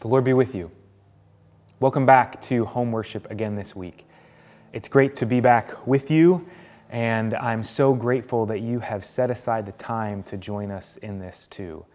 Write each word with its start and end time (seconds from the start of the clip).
The 0.00 0.08
Lord 0.08 0.24
be 0.24 0.34
with 0.34 0.54
you. 0.54 0.70
Welcome 1.80 2.04
back 2.04 2.42
to 2.42 2.66
home 2.66 2.92
worship 2.92 3.30
again 3.30 3.56
this 3.56 3.74
week. 3.74 4.06
It's 4.74 4.88
great 4.88 5.14
to 5.16 5.26
be 5.26 5.40
back 5.40 5.86
with 5.86 6.10
you, 6.10 6.46
and 6.90 7.32
I'm 7.32 7.64
so 7.64 7.94
grateful 7.94 8.44
that 8.46 8.60
you 8.60 8.80
have 8.80 9.06
set 9.06 9.30
aside 9.30 9.64
the 9.64 9.72
time 9.72 10.22
to 10.24 10.36
join 10.36 10.70
us 10.70 10.98
in 10.98 11.18
this 11.18 11.46
too. 11.46 11.86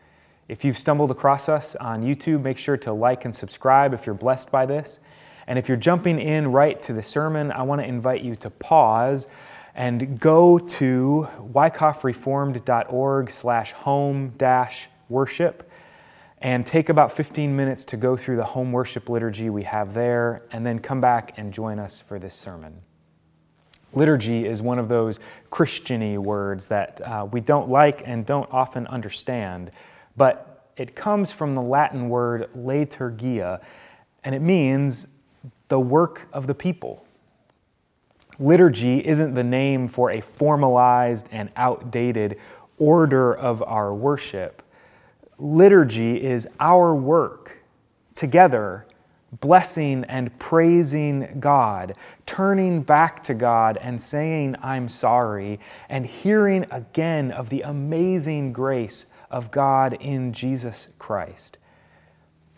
If 0.47 0.65
you've 0.65 0.79
stumbled 0.79 1.11
across 1.11 1.47
us 1.47 1.75
on 1.75 2.01
YouTube, 2.01 2.41
make 2.41 2.57
sure 2.57 2.75
to 2.77 2.91
like 2.91 3.23
and 3.23 3.35
subscribe 3.35 3.93
if 3.93 4.07
you're 4.07 4.15
blessed 4.15 4.49
by 4.49 4.65
this. 4.65 4.99
And 5.45 5.59
if 5.59 5.67
you're 5.67 5.77
jumping 5.77 6.19
in 6.19 6.51
right 6.51 6.81
to 6.81 6.93
the 6.93 7.03
sermon, 7.03 7.51
I 7.51 7.61
want 7.61 7.81
to 7.81 7.87
invite 7.87 8.23
you 8.23 8.35
to 8.37 8.49
pause 8.49 9.27
and 9.75 10.19
go 10.19 10.57
to 10.57 11.27
wyckoffreformed.org 11.39 13.31
slash 13.31 13.71
home 13.73 14.29
dash 14.37 14.89
worship 15.07 15.70
and 16.41 16.65
take 16.65 16.89
about 16.89 17.11
15 17.11 17.55
minutes 17.55 17.85
to 17.85 17.97
go 17.97 18.17
through 18.17 18.35
the 18.35 18.43
home 18.43 18.71
worship 18.71 19.09
liturgy 19.09 19.49
we 19.49 19.63
have 19.63 19.93
there, 19.93 20.41
and 20.51 20.65
then 20.65 20.79
come 20.79 20.99
back 20.99 21.33
and 21.37 21.53
join 21.53 21.77
us 21.77 22.01
for 22.01 22.17
this 22.17 22.33
sermon. 22.33 22.81
Liturgy 23.93 24.45
is 24.45 24.61
one 24.61 24.79
of 24.79 24.87
those 24.87 25.19
Christiany 25.51 26.17
words 26.17 26.69
that 26.69 27.01
uh, 27.01 27.27
we 27.29 27.41
don't 27.41 27.69
like 27.69 28.01
and 28.05 28.25
don't 28.25 28.51
often 28.51 28.87
understand, 28.87 29.71
but 30.17 30.71
it 30.77 30.95
comes 30.95 31.31
from 31.31 31.53
the 31.53 31.61
Latin 31.61 32.09
word 32.09 32.49
liturgia, 32.57 33.61
and 34.23 34.33
it 34.33 34.41
means 34.41 35.13
the 35.67 35.79
work 35.79 36.27
of 36.33 36.47
the 36.47 36.55
people. 36.55 37.05
Liturgy 38.39 39.05
isn't 39.05 39.35
the 39.35 39.43
name 39.43 39.87
for 39.87 40.09
a 40.09 40.21
formalized 40.21 41.27
and 41.31 41.51
outdated 41.55 42.39
order 42.79 43.31
of 43.31 43.61
our 43.63 43.93
worship 43.93 44.63
liturgy 45.41 46.21
is 46.21 46.47
our 46.59 46.93
work 46.93 47.57
together, 48.13 48.85
blessing 49.39 50.05
and 50.07 50.37
praising 50.37 51.37
God, 51.39 51.95
turning 52.27 52.83
back 52.83 53.23
to 53.23 53.33
God 53.33 53.77
and 53.77 53.99
saying, 53.99 54.55
I'm 54.61 54.87
sorry, 54.87 55.59
and 55.89 56.05
hearing 56.05 56.67
again 56.69 57.31
of 57.31 57.49
the 57.49 57.61
amazing 57.61 58.53
grace 58.53 59.07
of 59.31 59.49
God 59.49 59.97
in 59.99 60.31
Jesus 60.31 60.89
Christ. 60.99 61.57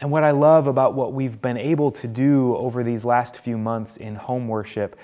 And 0.02 0.11
what 0.11 0.25
I 0.25 0.31
love 0.31 0.67
about 0.67 0.93
what 0.93 1.13
we've 1.13 1.41
been 1.41 1.55
able 1.55 1.91
to 1.91 2.08
do 2.08 2.58
over 2.58 2.83
these 2.83 3.05
last 3.05 3.38
few 3.38 3.58
months 3.58 3.95
in 3.95 4.15
home 4.15 4.49
worship 4.49 4.99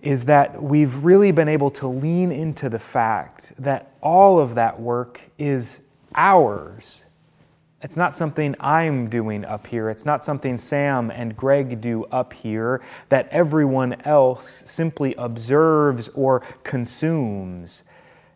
is 0.00 0.24
that 0.24 0.62
we've 0.62 1.04
really 1.04 1.32
been 1.32 1.48
able 1.48 1.72
to 1.72 1.88
lean 1.88 2.32
into 2.32 2.70
the 2.70 2.78
fact 2.78 3.52
that 3.58 3.92
all 4.00 4.38
of 4.38 4.54
that 4.54 4.80
work 4.80 5.20
is 5.36 5.82
ours 6.14 7.04
it's 7.80 7.96
not 7.96 8.16
something 8.16 8.56
I'm 8.58 9.08
doing 9.08 9.44
up 9.44 9.66
here. 9.68 9.88
It's 9.88 10.04
not 10.04 10.24
something 10.24 10.56
Sam 10.56 11.10
and 11.10 11.36
Greg 11.36 11.80
do 11.80 12.04
up 12.06 12.32
here 12.32 12.80
that 13.08 13.28
everyone 13.30 14.00
else 14.04 14.48
simply 14.66 15.14
observes 15.14 16.08
or 16.08 16.40
consumes. 16.64 17.84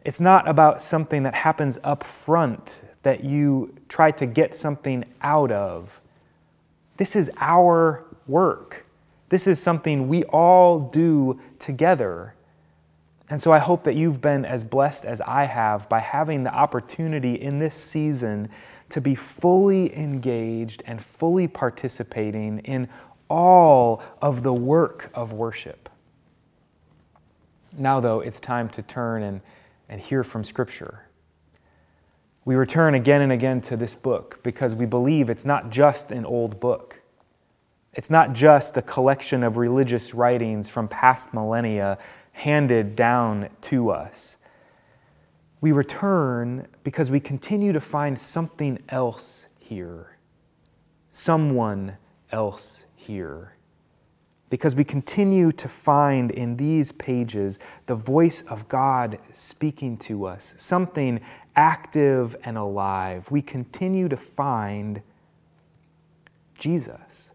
It's 0.04 0.20
not 0.20 0.48
about 0.48 0.80
something 0.80 1.24
that 1.24 1.34
happens 1.34 1.78
up 1.82 2.04
front 2.04 2.82
that 3.02 3.24
you 3.24 3.74
try 3.88 4.12
to 4.12 4.26
get 4.26 4.54
something 4.54 5.04
out 5.22 5.50
of. 5.50 6.00
This 6.96 7.16
is 7.16 7.28
our 7.38 8.04
work. 8.28 8.86
This 9.28 9.48
is 9.48 9.60
something 9.60 10.06
we 10.06 10.22
all 10.24 10.78
do 10.78 11.40
together. 11.58 12.34
And 13.28 13.40
so 13.40 13.50
I 13.50 13.58
hope 13.58 13.84
that 13.84 13.94
you've 13.94 14.20
been 14.20 14.44
as 14.44 14.62
blessed 14.62 15.04
as 15.04 15.20
I 15.22 15.44
have 15.44 15.88
by 15.88 16.00
having 16.00 16.44
the 16.44 16.54
opportunity 16.54 17.34
in 17.34 17.58
this 17.58 17.76
season 17.76 18.50
to 18.92 19.00
be 19.00 19.14
fully 19.14 19.96
engaged 19.96 20.82
and 20.86 21.02
fully 21.02 21.48
participating 21.48 22.58
in 22.58 22.86
all 23.30 24.02
of 24.20 24.42
the 24.42 24.52
work 24.52 25.10
of 25.14 25.32
worship. 25.32 25.88
Now, 27.72 28.00
though, 28.00 28.20
it's 28.20 28.38
time 28.38 28.68
to 28.68 28.82
turn 28.82 29.22
and, 29.22 29.40
and 29.88 29.98
hear 29.98 30.22
from 30.22 30.44
Scripture. 30.44 31.06
We 32.44 32.54
return 32.54 32.94
again 32.94 33.22
and 33.22 33.32
again 33.32 33.62
to 33.62 33.78
this 33.78 33.94
book 33.94 34.40
because 34.42 34.74
we 34.74 34.84
believe 34.84 35.30
it's 35.30 35.46
not 35.46 35.70
just 35.70 36.12
an 36.12 36.26
old 36.26 36.60
book. 36.60 37.00
It's 37.94 38.10
not 38.10 38.34
just 38.34 38.76
a 38.76 38.82
collection 38.82 39.42
of 39.42 39.56
religious 39.56 40.12
writings 40.12 40.68
from 40.68 40.86
past 40.86 41.32
millennia 41.32 41.96
handed 42.32 42.94
down 42.94 43.48
to 43.62 43.88
us 43.88 44.36
we 45.62 45.70
return 45.72 46.66
because 46.82 47.10
we 47.10 47.20
continue 47.20 47.72
to 47.72 47.80
find 47.80 48.18
something 48.18 48.80
else 48.88 49.46
here, 49.58 50.18
someone 51.12 51.96
else 52.30 52.84
here. 52.96 53.54
Because 54.50 54.76
we 54.76 54.84
continue 54.84 55.50
to 55.52 55.68
find 55.68 56.30
in 56.30 56.56
these 56.56 56.92
pages 56.92 57.58
the 57.86 57.94
voice 57.94 58.42
of 58.42 58.68
God 58.68 59.18
speaking 59.32 59.96
to 59.98 60.26
us, 60.26 60.52
something 60.58 61.20
active 61.56 62.36
and 62.44 62.58
alive. 62.58 63.30
We 63.30 63.40
continue 63.40 64.08
to 64.08 64.16
find 64.16 65.00
Jesus. 66.58 67.30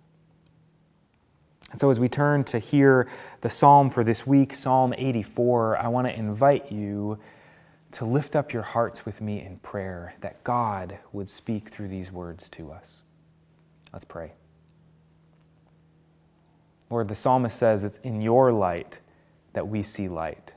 And 1.72 1.80
so, 1.80 1.90
as 1.90 2.00
we 2.00 2.08
turn 2.08 2.44
to 2.46 2.60
hear 2.60 3.08
the 3.42 3.50
psalm 3.50 3.90
for 3.90 4.04
this 4.04 4.28
week, 4.28 4.54
Psalm 4.54 4.94
84, 4.96 5.78
I 5.78 5.88
want 5.88 6.08
to 6.08 6.16
invite 6.16 6.72
you 6.72 7.18
to 7.92 8.06
lift 8.06 8.36
up 8.36 8.54
your 8.54 8.64
hearts 8.64 9.06
with 9.06 9.22
me 9.22 9.42
in 9.42 9.58
prayer 9.60 10.16
that 10.22 10.44
God 10.44 11.00
would 11.12 11.30
speak 11.30 11.70
through 11.70 11.88
these 11.88 12.12
words 12.12 12.50
to 12.50 12.72
us. 12.72 13.04
Let's 13.94 14.06
pray. 14.06 14.34
Lord, 16.90 17.08
the 17.08 17.16
psalmist 17.16 17.58
says 17.58 17.84
it's 17.84 17.98
in 18.00 18.22
your 18.22 18.52
light 18.52 19.00
that 19.54 19.68
we 19.68 19.84
see 19.84 20.08
light. 20.08 20.54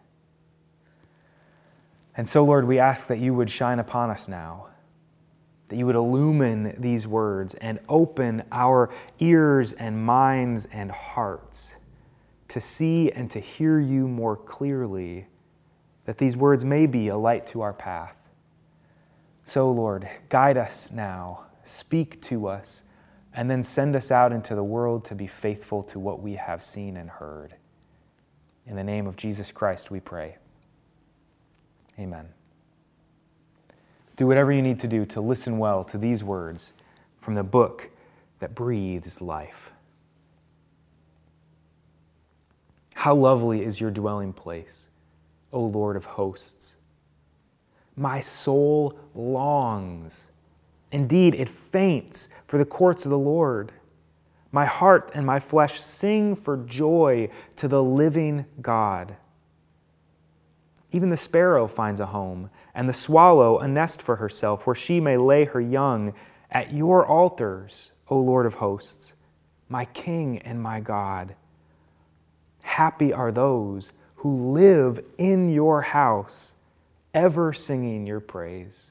And 2.16 2.28
so, 2.28 2.44
Lord, 2.44 2.66
we 2.66 2.78
ask 2.78 3.06
that 3.06 3.18
you 3.18 3.34
would 3.34 3.50
shine 3.50 3.78
upon 3.78 4.10
us 4.10 4.28
now, 4.28 4.66
that 5.68 5.76
you 5.76 5.86
would 5.86 5.97
illumine 5.97 6.74
these 6.78 7.06
words 7.06 7.54
and 7.54 7.78
open 7.88 8.42
our 8.52 8.91
ears 9.20 9.72
and 9.72 10.04
minds 10.04 10.66
and 10.66 10.91
hearts 10.91 11.76
to 12.48 12.60
see 12.60 13.10
and 13.12 13.30
to 13.30 13.41
hear 13.41 13.78
you 13.78 14.08
more 14.08 14.36
clearly 14.36 15.28
that 16.05 16.19
these 16.19 16.37
words 16.37 16.65
may 16.65 16.87
be 16.87 17.09
a 17.09 17.16
light 17.16 17.47
to 17.49 17.61
our 17.61 17.72
path. 17.72 18.16
So, 19.44 19.71
Lord, 19.71 20.09
guide 20.28 20.56
us 20.56 20.91
now, 20.91 21.44
speak 21.65 22.21
to 22.22 22.47
us, 22.47 22.83
and 23.34 23.50
then 23.50 23.62
send 23.62 23.94
us 23.97 24.10
out 24.10 24.33
into 24.33 24.55
the 24.55 24.65
world 24.65 25.05
to 25.06 25.15
be 25.15 25.27
faithful 25.27 25.83
to 25.84 25.99
what 25.99 26.21
we 26.21 26.34
have 26.34 26.65
seen 26.65 26.97
and 26.97 27.10
heard. 27.10 27.55
In 28.66 28.77
the 28.77 28.84
name 28.84 29.06
of 29.06 29.16
Jesus 29.16 29.50
Christ, 29.50 29.91
we 29.91 30.00
pray. 30.00 30.37
Amen. 31.99 32.28
Do 34.16 34.27
whatever 34.27 34.53
you 34.53 34.62
need 34.62 34.81
to 34.81 34.89
do 34.89 35.06
to 35.06 35.21
listen 35.21 35.59
well 35.59 35.83
to 35.84 35.99
these 35.99 36.22
words 36.22 36.72
from 37.21 37.34
the 37.34 37.43
book 37.43 37.91
that 38.39 38.55
breathes 38.55 39.21
life. 39.21 39.72
How 42.94 43.15
lovely 43.15 43.65
is 43.65 43.81
your 43.81 43.91
dwelling 43.91 44.34
place 44.34 44.90
O 45.53 45.61
Lord 45.62 45.97
of 45.97 46.05
hosts. 46.05 46.77
My 47.97 48.21
soul 48.21 48.99
longs. 49.15 50.28
Indeed, 50.93 51.34
it 51.34 51.49
faints 51.49 52.28
for 52.47 52.59
the 52.59 52.65
courts 52.65 53.05
of 53.05 53.11
the 53.11 53.19
Lord. 53.19 53.72
My 54.53 54.65
heart 54.65 55.10
and 55.15 55.25
my 55.25 55.39
flesh 55.39 55.81
sing 55.81 56.34
for 56.34 56.56
joy 56.56 57.28
to 57.56 57.69
the 57.69 57.83
living 57.83 58.47
God. 58.60 59.16
Even 60.93 61.10
the 61.10 61.16
sparrow 61.16 61.69
finds 61.69 62.00
a 62.00 62.06
home, 62.06 62.50
and 62.75 62.89
the 62.89 62.94
swallow 62.94 63.59
a 63.59 63.69
nest 63.69 64.03
for 64.03 64.16
herself, 64.16 64.66
where 64.66 64.75
she 64.75 64.99
may 64.99 65.16
lay 65.16 65.44
her 65.44 65.60
young 65.60 66.15
at 66.50 66.72
your 66.72 67.06
altars, 67.06 67.92
O 68.09 68.19
Lord 68.19 68.45
of 68.45 68.54
hosts, 68.54 69.15
my 69.69 69.84
King 69.84 70.39
and 70.39 70.60
my 70.60 70.80
God. 70.80 71.36
Happy 72.63 73.13
are 73.13 73.30
those 73.30 73.92
who 74.21 74.53
live 74.53 75.03
in 75.17 75.51
your 75.51 75.81
house, 75.81 76.55
ever 77.15 77.55
singing 77.55 78.07
your 78.07 78.21
praise. 78.21 78.91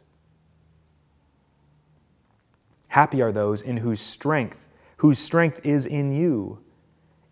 Happy 2.88 3.22
are 3.22 3.32
those 3.32 3.62
in 3.62 3.78
whose 3.78 4.00
strength, 4.00 4.58
whose 4.98 5.20
strength 5.20 5.64
is 5.64 5.86
in 5.86 6.12
you, 6.12 6.58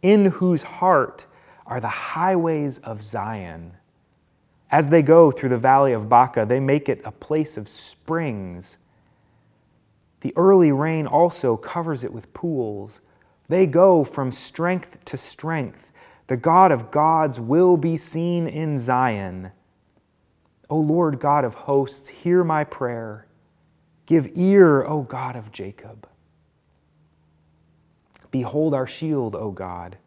in 0.03 0.25
whose 0.25 0.61
heart 0.61 1.25
are 1.65 1.79
the 1.79 1.87
highways 1.87 2.77
of 2.77 3.01
Zion. 3.01 3.73
As 4.69 4.89
they 4.89 5.01
go 5.01 5.31
through 5.31 5.49
the 5.49 5.57
valley 5.57 5.93
of 5.93 6.07
Baca, 6.07 6.45
they 6.45 6.59
make 6.59 6.87
it 6.89 7.01
a 7.03 7.11
place 7.11 7.57
of 7.57 7.67
springs. 7.67 8.77
The 10.21 10.33
early 10.35 10.71
rain 10.71 11.07
also 11.07 11.57
covers 11.57 12.03
it 12.03 12.13
with 12.13 12.31
pools. 12.35 13.01
They 13.49 13.65
go 13.65 14.03
from 14.03 14.31
strength 14.31 15.03
to 15.05 15.17
strength. 15.17 15.91
The 16.27 16.37
God 16.37 16.71
of 16.71 16.91
gods 16.91 17.39
will 17.39 17.77
be 17.77 17.95
seen 17.97 18.47
in 18.47 18.77
Zion. 18.77 19.51
O 20.69 20.77
Lord 20.77 21.19
God 21.19 21.45
of 21.45 21.53
hosts, 21.53 22.09
hear 22.09 22.43
my 22.43 22.63
prayer. 22.65 23.27
Give 24.05 24.29
ear, 24.35 24.83
O 24.83 25.03
God 25.03 25.35
of 25.35 25.51
Jacob. 25.51 26.07
Behold 28.29 28.73
our 28.73 28.87
shield, 28.87 29.35
O 29.35 29.51
God, 29.51 29.97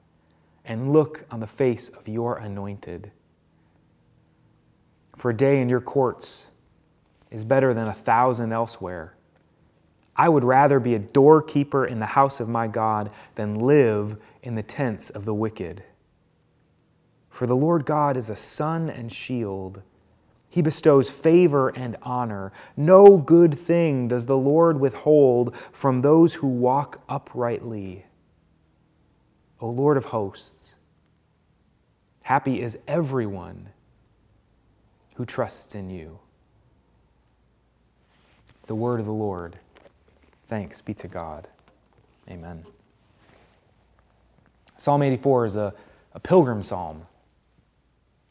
and 0.64 0.93
look 0.93 1.25
on 1.31 1.40
the 1.40 1.46
face 1.46 1.88
of 1.88 2.06
your 2.06 2.37
anointed. 2.37 3.11
For 5.17 5.31
a 5.31 5.37
day 5.37 5.61
in 5.61 5.69
your 5.69 5.81
courts 5.81 6.46
is 7.31 7.44
better 7.44 7.72
than 7.72 7.88
a 7.88 7.94
thousand 7.94 8.52
elsewhere. 8.52 9.14
I 10.17 10.28
would 10.28 10.44
rather 10.44 10.78
be 10.81 10.94
a 10.94 10.99
doorkeeper 10.99 11.87
in 11.87 11.99
the 11.99 12.06
house 12.06 12.40
of 12.40 12.49
my 12.49 12.67
God 12.67 13.11
than 13.37 13.61
live 13.61 14.17
in 14.43 14.55
the 14.55 14.62
tents 14.62 15.08
of 15.08 15.25
the 15.25 15.34
wicked. 15.34 15.82
For 17.41 17.47
the 17.47 17.57
Lord 17.57 17.87
God 17.87 18.19
is 18.19 18.29
a 18.29 18.37
sun 18.37 18.91
and 18.91 19.11
shield. 19.11 19.81
He 20.51 20.61
bestows 20.61 21.09
favor 21.09 21.71
and 21.71 21.97
honor. 22.03 22.53
No 22.77 23.17
good 23.17 23.59
thing 23.59 24.09
does 24.09 24.27
the 24.27 24.37
Lord 24.37 24.79
withhold 24.79 25.57
from 25.73 26.03
those 26.03 26.35
who 26.35 26.47
walk 26.47 27.01
uprightly. 27.09 28.05
O 29.59 29.71
Lord 29.71 29.97
of 29.97 30.05
hosts, 30.05 30.75
happy 32.25 32.61
is 32.61 32.77
everyone 32.87 33.71
who 35.15 35.25
trusts 35.25 35.75
in 35.75 35.89
you. 35.89 36.19
The 38.67 38.75
word 38.75 39.01
of 39.01 39.07
the 39.07 39.13
Lord. 39.13 39.59
Thanks 40.51 40.83
be 40.83 40.93
to 40.93 41.09
God. 41.09 41.49
Amen. 42.29 42.67
Psalm 44.77 45.01
84 45.03 45.47
is 45.47 45.57
a, 45.57 45.73
a 46.13 46.21
pilgrim 46.21 46.63
psalm. 46.63 47.07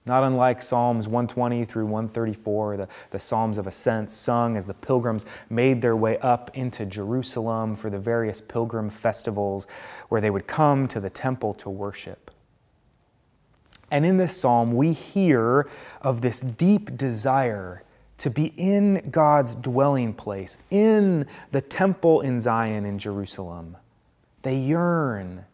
Not 0.09 0.23
unlike 0.23 0.63
Psalms 0.63 1.07
120 1.07 1.65
through 1.65 1.85
134, 1.85 2.77
the, 2.77 2.87
the 3.11 3.19
Psalms 3.19 3.59
of 3.59 3.67
Ascent 3.67 4.09
sung 4.09 4.57
as 4.57 4.65
the 4.65 4.73
pilgrims 4.73 5.23
made 5.51 5.83
their 5.83 5.95
way 5.95 6.17
up 6.17 6.49
into 6.57 6.83
Jerusalem 6.83 7.75
for 7.75 7.91
the 7.91 7.99
various 7.99 8.41
pilgrim 8.41 8.89
festivals 8.89 9.67
where 10.07 10.19
they 10.19 10.31
would 10.31 10.47
come 10.47 10.87
to 10.87 10.99
the 10.99 11.11
temple 11.11 11.53
to 11.53 11.69
worship. 11.69 12.31
And 13.91 14.03
in 14.03 14.17
this 14.17 14.35
psalm, 14.35 14.75
we 14.75 14.93
hear 14.93 15.69
of 16.01 16.21
this 16.21 16.39
deep 16.39 16.97
desire 16.97 17.83
to 18.17 18.31
be 18.31 18.51
in 18.57 19.11
God's 19.11 19.53
dwelling 19.53 20.15
place, 20.15 20.57
in 20.71 21.27
the 21.51 21.61
temple 21.61 22.21
in 22.21 22.39
Zion 22.39 22.83
in 22.83 22.97
Jerusalem. 22.97 23.77
They 24.41 24.57
yearn, 24.57 25.45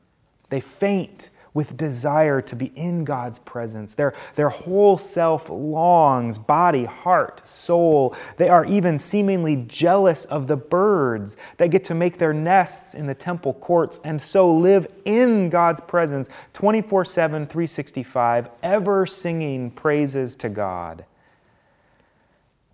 they 0.50 0.62
faint 0.62 1.30
with 1.56 1.78
desire 1.78 2.42
to 2.42 2.56
be 2.56 2.66
in 2.76 3.06
God's 3.06 3.40
presence. 3.40 3.96
Their, 3.96 4.14
their 4.36 4.50
whole 4.50 5.00
self 5.00 5.50
longs, 5.50 6.38
body, 6.38 6.84
heart, 6.84 7.48
soul. 7.48 8.14
They 8.38 8.50
are 8.50 8.66
even 8.66 9.00
seemingly 9.00 9.56
jealous 9.56 10.26
of 10.26 10.48
the 10.48 10.58
birds 10.58 11.38
that 11.58 11.72
get 11.72 11.86
to 11.86 11.96
make 11.96 12.20
their 12.20 12.34
nests 12.34 12.94
in 12.94 13.08
the 13.08 13.16
temple 13.16 13.54
courts 13.54 14.00
and 14.04 14.22
so 14.22 14.54
live 14.54 14.86
in 15.06 15.50
God's 15.50 15.82
presence 15.82 16.30
24 16.54 17.06
7, 17.06 17.48
365, 17.48 18.50
ever 18.62 19.06
singing 19.06 19.72
praises 19.72 20.36
to 20.36 20.50
God. 20.50 21.06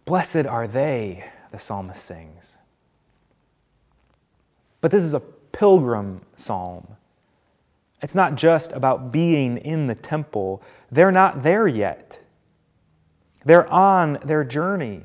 Blessed 0.05 0.47
are 0.47 0.67
they, 0.67 1.29
the 1.51 1.59
psalmist 1.59 2.03
sings. 2.03 2.57
But 4.81 4.89
this 4.89 5.03
is 5.03 5.13
a 5.13 5.19
pilgrim 5.19 6.21
psalm. 6.35 6.97
It's 8.01 8.15
not 8.15 8.35
just 8.35 8.71
about 8.71 9.11
being 9.11 9.57
in 9.57 9.87
the 9.87 9.95
temple, 9.95 10.63
they're 10.91 11.11
not 11.11 11.43
there 11.43 11.67
yet. 11.67 12.19
They're 13.45 13.71
on 13.71 14.19
their 14.23 14.43
journey. 14.43 15.03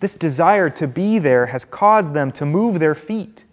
This 0.00 0.14
desire 0.14 0.70
to 0.70 0.86
be 0.86 1.18
there 1.18 1.46
has 1.46 1.64
caused 1.64 2.12
them 2.12 2.30
to 2.32 2.46
move 2.46 2.78
their 2.78 2.94
feet, 2.94 3.44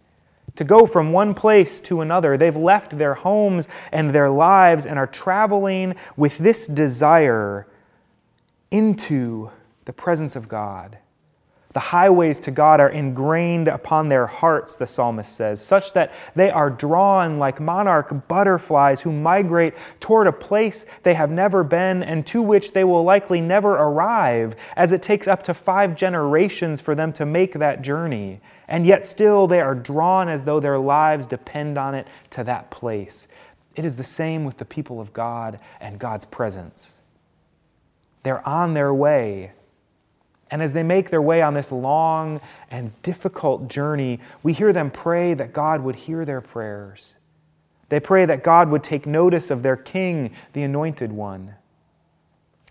to 0.56 0.64
go 0.64 0.86
from 0.86 1.12
one 1.12 1.34
place 1.34 1.82
to 1.82 2.02
another. 2.02 2.38
They've 2.38 2.56
left 2.56 2.98
their 2.98 3.16
homes 3.16 3.68
and 3.92 4.12
their 4.12 4.30
lives 4.30 4.86
and 4.86 5.00
are 5.00 5.08
traveling 5.08 5.96
with 6.16 6.38
this 6.38 6.68
desire 6.68 7.68
into 8.70 9.50
the 9.86 9.94
presence 9.94 10.36
of 10.36 10.48
God. 10.48 11.00
The 11.76 11.82
highways 11.82 12.40
to 12.40 12.52
God 12.52 12.80
are 12.80 12.88
ingrained 12.88 13.68
upon 13.68 14.08
their 14.08 14.28
hearts, 14.28 14.78
the 14.78 14.88
psalmist 14.88 15.36
says, 15.36 15.62
such 15.62 15.92
that 15.92 16.14
they 16.34 16.50
are 16.50 16.70
drawn 16.70 17.38
like 17.38 17.60
monarch 17.60 18.30
butterflies 18.30 19.02
who 19.02 19.12
migrate 19.12 19.74
toward 20.00 20.28
a 20.28 20.32
place 20.32 20.86
they 21.04 21.16
have 21.16 21.30
never 21.30 21.66
been 21.66 22.02
and 22.02 22.26
to 22.28 22.42
which 22.42 22.72
they 22.72 22.86
will 22.86 23.04
likely 23.04 23.42
never 23.42 23.74
arrive, 23.74 24.56
as 24.78 24.94
it 24.94 25.02
takes 25.02 25.28
up 25.28 25.44
to 25.44 25.54
five 25.54 25.98
generations 25.98 26.80
for 26.80 26.96
them 26.96 27.12
to 27.12 27.26
make 27.26 27.52
that 27.56 27.82
journey. 27.82 28.40
And 28.70 28.86
yet, 28.86 29.06
still, 29.06 29.46
they 29.46 29.60
are 29.60 29.76
drawn 29.76 30.30
as 30.30 30.44
though 30.44 30.62
their 30.62 30.80
lives 30.80 31.28
depend 31.28 31.78
on 31.78 31.94
it 31.94 32.08
to 32.30 32.46
that 32.46 32.72
place. 32.72 33.28
It 33.76 33.84
is 33.84 33.98
the 33.98 34.04
same 34.06 34.46
with 34.46 34.60
the 34.60 34.66
people 34.66 35.02
of 35.02 35.12
God 35.12 35.60
and 35.82 36.00
God's 36.00 36.24
presence. 36.24 36.94
They're 38.24 38.48
on 38.48 38.76
their 38.76 38.94
way 38.94 39.52
and 40.52 40.62
as 40.62 40.74
they 40.74 40.84
make 40.84 41.10
their 41.10 41.22
way 41.22 41.42
on 41.42 41.54
this 41.54 41.72
long 41.72 42.40
and 42.70 43.00
difficult 43.02 43.68
journey, 43.68 44.20
we 44.44 44.54
hear 44.54 44.72
them 44.72 44.92
pray 44.92 45.34
that 45.34 45.54
God 45.54 45.82
would 45.82 45.96
hear 45.96 46.24
their 46.24 46.42
prayers. 46.42 47.16
They 47.90 48.00
pray 48.00 48.26
that 48.26 48.44
God 48.44 48.70
would 48.70 48.84
take 48.84 49.06
notice 49.06 49.50
of 49.50 49.64
their 49.64 49.76
king, 49.76 50.32
the 50.54 50.64
anointed 50.64 51.12
one. 51.12 51.56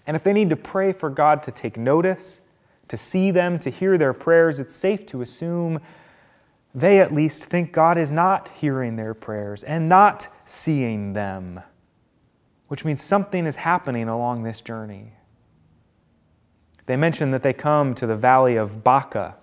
And 0.07 0.17
if 0.17 0.23
they 0.23 0.33
need 0.33 0.51
to 0.51 0.57
pray 0.57 0.93
for 0.93 1.11
God 1.11 1.43
to 1.45 1.51
take 1.51 1.77
notice, 1.77 2.43
to 2.89 2.97
see 2.97 3.31
them, 3.31 3.59
to 3.61 3.71
hear 3.71 3.97
their 3.97 4.13
prayers, 4.13 4.61
it's 4.61 4.75
safe 4.75 5.07
to 5.07 5.23
assume 5.23 5.81
they 6.75 7.01
at 7.01 7.15
least 7.15 7.45
think 7.45 7.73
God 7.73 7.97
is 7.97 8.11
not 8.11 8.49
hearing 8.57 8.97
their 8.97 9.15
prayers 9.15 9.63
and 9.63 9.89
not 9.89 10.29
seeing 10.45 11.13
them, 11.13 11.61
which 12.69 12.85
means 12.85 13.03
something 13.03 13.47
is 13.47 13.57
happening 13.57 14.09
along 14.09 14.43
this 14.43 14.61
journey. 14.61 15.13
They 16.87 16.97
mention 16.97 17.31
that 17.31 17.43
they 17.43 17.53
come 17.53 17.95
to 17.95 18.07
the 18.07 18.17
valley 18.17 18.57
of 18.57 18.85
Baca. 18.85 19.37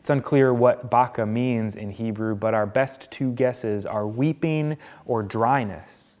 It's 0.00 0.10
unclear 0.10 0.52
what 0.52 0.90
Baca 0.90 1.26
means 1.26 1.74
in 1.74 1.90
Hebrew, 1.90 2.34
but 2.34 2.54
our 2.54 2.66
best 2.66 3.10
two 3.10 3.32
guesses 3.32 3.86
are 3.86 4.06
weeping 4.06 4.76
or 5.04 5.22
dryness. 5.22 6.18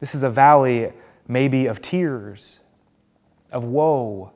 This 0.00 0.14
is 0.14 0.22
a 0.22 0.30
valley 0.30 0.92
maybe 1.26 1.66
of 1.66 1.80
tears, 1.80 2.60
of 3.50 3.64
woe, 3.64 4.32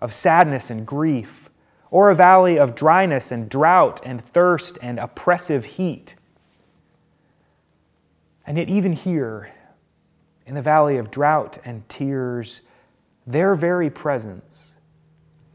of 0.00 0.12
sadness 0.12 0.70
and 0.70 0.86
grief, 0.86 1.48
or 1.90 2.10
a 2.10 2.14
valley 2.14 2.58
of 2.58 2.74
dryness 2.74 3.30
and 3.30 3.48
drought 3.48 4.00
and 4.04 4.24
thirst 4.24 4.78
and 4.82 4.98
oppressive 4.98 5.64
heat. 5.64 6.14
And 8.46 8.58
yet, 8.58 8.68
even 8.68 8.92
here, 8.92 9.52
in 10.46 10.54
the 10.54 10.62
valley 10.62 10.96
of 10.96 11.10
drought 11.10 11.58
and 11.64 11.88
tears, 11.88 12.62
their 13.26 13.54
very 13.54 13.90
presence, 13.90 14.74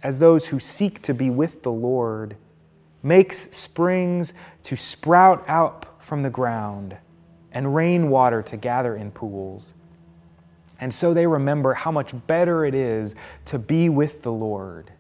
as 0.04 0.20
those 0.20 0.48
who 0.48 0.60
seek 0.60 1.02
to 1.04 1.14
be 1.14 1.30
with 1.30 1.64
the 1.64 1.72
Lord, 1.72 2.38
makes 3.04 3.56
springs 3.56 4.34
to 4.64 4.76
sprout 4.76 5.44
out 5.48 5.86
from 6.04 6.24
the 6.24 6.30
ground 6.30 6.98
and 7.52 7.76
rainwater 7.76 8.42
to 8.44 8.58
gather 8.58 8.96
in 8.96 9.12
pools. 9.12 9.74
And 10.80 10.94
so 10.94 11.14
they 11.14 11.26
remember 11.26 11.74
how 11.74 11.92
much 11.92 12.14
better 12.28 12.66
it 12.66 12.76
is 12.76 13.16
to 13.46 13.58
be 13.58 13.90
with 13.90 14.22
the 14.22 14.32
Lord. 14.32 14.92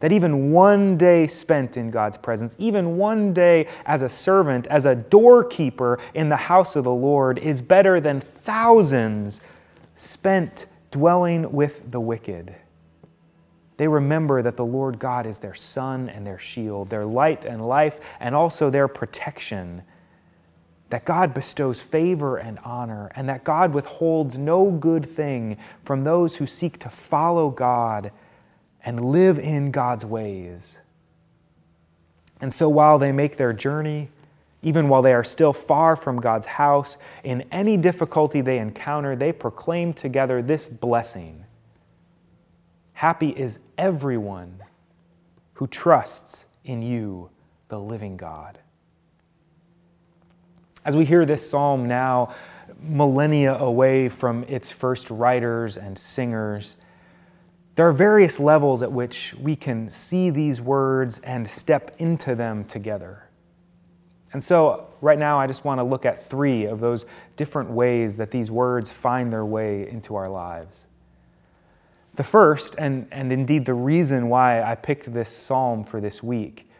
That 0.00 0.12
even 0.12 0.52
one 0.52 0.98
day 0.98 1.26
spent 1.26 1.78
in 1.78 1.90
God's 1.90 2.18
presence, 2.18 2.54
even 2.58 2.98
one 2.98 3.32
day 3.32 3.66
as 3.86 4.02
a 4.02 4.10
servant, 4.10 4.66
as 4.66 4.84
a 4.84 4.94
doorkeeper 4.94 5.98
in 6.12 6.28
the 6.28 6.36
house 6.36 6.76
of 6.76 6.84
the 6.84 6.92
Lord, 6.92 7.38
is 7.38 7.62
better 7.62 8.00
than 8.00 8.20
thousands 8.20 9.40
spent 9.94 10.66
dwelling 10.90 11.52
with 11.52 11.90
the 11.90 12.00
wicked. 12.00 12.54
They 13.76 13.88
remember 13.88 14.42
that 14.42 14.56
the 14.56 14.64
Lord 14.64 14.98
God 14.98 15.26
is 15.26 15.38
their 15.38 15.54
sun 15.54 16.08
and 16.08 16.26
their 16.26 16.38
shield, 16.38 16.88
their 16.88 17.04
light 17.04 17.44
and 17.44 17.66
life, 17.66 18.00
and 18.20 18.34
also 18.34 18.70
their 18.70 18.88
protection. 18.88 19.82
That 20.90 21.04
God 21.04 21.34
bestows 21.34 21.80
favor 21.80 22.36
and 22.38 22.58
honor, 22.60 23.10
and 23.14 23.28
that 23.28 23.44
God 23.44 23.74
withholds 23.74 24.38
no 24.38 24.70
good 24.70 25.04
thing 25.04 25.58
from 25.84 26.04
those 26.04 26.36
who 26.36 26.46
seek 26.46 26.78
to 26.78 26.88
follow 26.88 27.50
God 27.50 28.12
and 28.84 29.04
live 29.04 29.38
in 29.38 29.72
God's 29.72 30.04
ways. 30.04 30.78
And 32.40 32.54
so 32.54 32.68
while 32.68 32.98
they 32.98 33.12
make 33.12 33.36
their 33.36 33.52
journey, 33.52 34.10
even 34.66 34.88
while 34.88 35.00
they 35.00 35.12
are 35.12 35.22
still 35.22 35.52
far 35.52 35.94
from 35.94 36.20
God's 36.20 36.44
house, 36.44 36.96
in 37.22 37.44
any 37.52 37.76
difficulty 37.76 38.40
they 38.40 38.58
encounter, 38.58 39.14
they 39.14 39.30
proclaim 39.32 39.94
together 39.94 40.42
this 40.42 40.68
blessing 40.68 41.44
Happy 42.94 43.28
is 43.28 43.60
everyone 43.78 44.64
who 45.52 45.68
trusts 45.68 46.46
in 46.64 46.82
you, 46.82 47.30
the 47.68 47.78
living 47.78 48.16
God. 48.16 48.58
As 50.84 50.96
we 50.96 51.04
hear 51.04 51.24
this 51.24 51.48
psalm 51.48 51.86
now, 51.86 52.34
millennia 52.80 53.54
away 53.54 54.08
from 54.08 54.44
its 54.48 54.70
first 54.70 55.10
writers 55.10 55.76
and 55.76 55.96
singers, 55.96 56.76
there 57.76 57.86
are 57.86 57.92
various 57.92 58.40
levels 58.40 58.82
at 58.82 58.90
which 58.90 59.32
we 59.38 59.54
can 59.54 59.90
see 59.90 60.30
these 60.30 60.60
words 60.60 61.20
and 61.20 61.46
step 61.46 61.94
into 61.98 62.34
them 62.34 62.64
together. 62.64 63.25
And 64.36 64.44
so, 64.44 64.88
right 65.00 65.18
now, 65.18 65.40
I 65.40 65.46
just 65.46 65.64
want 65.64 65.78
to 65.80 65.82
look 65.82 66.04
at 66.04 66.28
three 66.28 66.66
of 66.66 66.78
those 66.78 67.06
different 67.36 67.70
ways 67.70 68.18
that 68.18 68.30
these 68.30 68.50
words 68.50 68.90
find 68.90 69.32
their 69.32 69.46
way 69.46 69.88
into 69.88 70.14
our 70.14 70.28
lives. 70.28 70.84
The 72.16 72.22
first, 72.22 72.74
and, 72.76 73.06
and 73.10 73.32
indeed 73.32 73.64
the 73.64 73.72
reason 73.72 74.28
why 74.28 74.62
I 74.62 74.74
picked 74.74 75.10
this 75.14 75.30
psalm 75.30 75.84
for 75.84 76.02
this 76.02 76.22
week, 76.22 76.70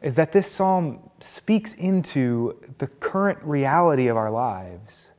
is 0.00 0.14
that 0.14 0.32
this 0.32 0.50
psalm 0.50 1.10
speaks 1.20 1.74
into 1.74 2.58
the 2.78 2.86
current 2.86 3.40
reality 3.42 4.06
of 4.06 4.16
our 4.16 4.30
lives. 4.30 5.10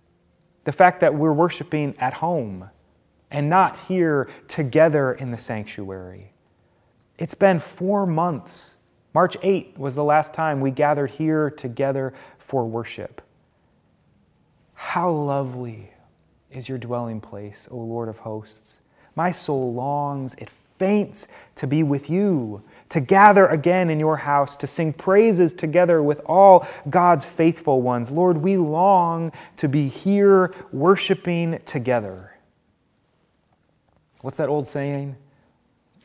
The 0.64 0.72
fact 0.72 1.02
that 1.02 1.14
we're 1.14 1.34
worshiping 1.34 1.94
at 2.00 2.16
home 2.16 2.72
and 3.30 3.48
not 3.48 3.78
here 3.88 4.28
together 4.48 5.14
in 5.14 5.30
the 5.30 5.38
sanctuary. 5.38 6.34
It's 7.20 7.36
been 7.36 7.60
four 7.60 8.08
months 8.08 8.76
March 9.14 9.38
8 9.42 9.78
was 9.78 9.96
the 9.96 10.04
last 10.04 10.34
time 10.34 10.62
we 10.62 10.72
gathered 10.72 11.12
here 11.12 11.50
together 11.50 12.14
for 12.38 12.66
worship. 12.66 13.22
How 14.74 15.10
lovely 15.10 15.92
is 16.52 16.70
your 16.70 16.78
dwelling 16.78 17.22
place, 17.22 17.68
O 17.72 17.78
Lord 17.78 18.10
of 18.10 18.20
hosts. 18.20 18.82
My 19.16 19.32
soul 19.32 19.74
longs, 19.74 20.36
it 20.36 20.50
faints 20.50 21.28
to 21.56 21.68
be 21.68 21.84
with 21.84 22.10
you, 22.10 22.64
to 22.90 23.00
gather 23.00 23.46
again 23.48 23.90
in 23.90 24.00
your 24.00 24.18
house, 24.18 24.56
to 24.56 24.68
sing 24.68 24.94
praises 24.94 25.54
together 25.54 26.02
with 26.02 26.22
all 26.26 26.66
God's 26.90 27.26
faithful 27.26 27.82
ones. 27.82 28.10
Lord, 28.10 28.38
we 28.38 28.58
long 28.58 29.32
to 29.58 29.68
be 29.68 29.90
here 29.90 30.54
worshiping 30.72 31.60
together. 31.66 32.36
What's 34.22 34.38
that 34.38 34.50
old 34.50 34.68
saying? 34.68 35.18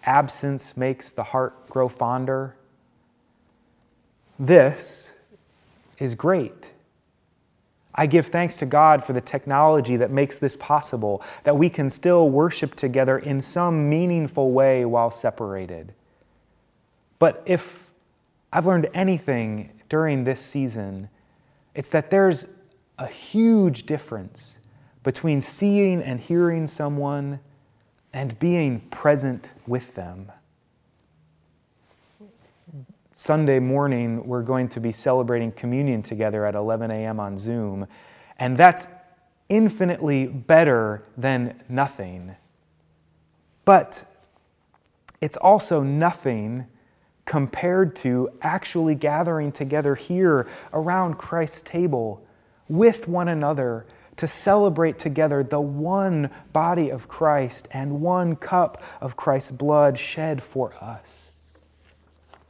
Absence 0.04 0.76
makes 0.76 1.10
the 1.10 1.22
heart 1.22 1.68
grow 1.68 1.88
fonder. 1.88 2.56
This 4.38 5.12
is 5.98 6.14
great. 6.14 6.72
I 7.94 8.06
give 8.06 8.26
thanks 8.26 8.56
to 8.56 8.66
God 8.66 9.04
for 9.04 9.12
the 9.12 9.20
technology 9.20 9.96
that 9.96 10.10
makes 10.10 10.38
this 10.38 10.56
possible, 10.56 11.22
that 11.44 11.56
we 11.56 11.70
can 11.70 11.88
still 11.88 12.28
worship 12.28 12.74
together 12.74 13.18
in 13.18 13.40
some 13.40 13.88
meaningful 13.88 14.50
way 14.50 14.84
while 14.84 15.12
separated. 15.12 15.94
But 17.20 17.42
if 17.46 17.90
I've 18.52 18.66
learned 18.66 18.90
anything 18.94 19.80
during 19.88 20.24
this 20.24 20.40
season, 20.40 21.08
it's 21.74 21.88
that 21.90 22.10
there's 22.10 22.52
a 22.98 23.06
huge 23.06 23.86
difference 23.86 24.58
between 25.04 25.40
seeing 25.40 26.02
and 26.02 26.18
hearing 26.18 26.66
someone 26.66 27.38
and 28.12 28.38
being 28.38 28.80
present 28.90 29.52
with 29.66 29.94
them. 29.94 30.32
Sunday 33.16 33.60
morning, 33.60 34.26
we're 34.26 34.42
going 34.42 34.68
to 34.70 34.80
be 34.80 34.90
celebrating 34.90 35.52
communion 35.52 36.02
together 36.02 36.44
at 36.44 36.56
11 36.56 36.90
a.m. 36.90 37.20
on 37.20 37.38
Zoom. 37.38 37.86
And 38.40 38.56
that's 38.56 38.88
infinitely 39.48 40.26
better 40.26 41.04
than 41.16 41.62
nothing. 41.68 42.34
But 43.64 44.04
it's 45.20 45.36
also 45.36 45.84
nothing 45.84 46.66
compared 47.24 47.94
to 47.96 48.30
actually 48.42 48.96
gathering 48.96 49.52
together 49.52 49.94
here 49.94 50.48
around 50.72 51.14
Christ's 51.14 51.60
table 51.60 52.26
with 52.68 53.06
one 53.06 53.28
another 53.28 53.86
to 54.16 54.26
celebrate 54.26 54.98
together 54.98 55.44
the 55.44 55.60
one 55.60 56.30
body 56.52 56.90
of 56.90 57.06
Christ 57.06 57.68
and 57.70 58.00
one 58.00 58.34
cup 58.34 58.82
of 59.00 59.16
Christ's 59.16 59.52
blood 59.52 59.98
shed 59.98 60.42
for 60.42 60.74
us. 60.82 61.30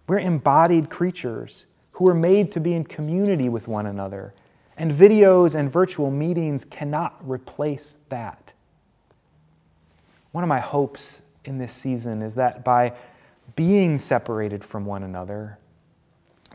We're 0.07 0.19
embodied 0.19 0.91
creatures 0.91 1.67
who 1.93 2.09
are 2.09 2.15
made 2.15 2.53
to 2.53 2.61
be 2.61 2.75
in 2.75 2.85
community 2.85 3.49
with 3.49 3.69
one 3.69 3.87
another. 3.87 4.35
And 4.77 4.91
videos 4.91 5.55
and 5.55 5.73
virtual 5.73 6.11
meetings 6.11 6.65
cannot 6.65 7.17
replace 7.29 7.97
that. 8.09 8.53
One 10.33 10.43
of 10.43 10.49
my 10.49 10.61
hopes 10.61 11.23
in 11.45 11.59
this 11.59 11.73
season 11.73 12.23
is 12.23 12.35
that 12.35 12.65
by 12.65 12.95
being 13.55 13.99
separated 13.99 14.65
from 14.65 14.85
one 14.85 15.03
another, 15.03 15.59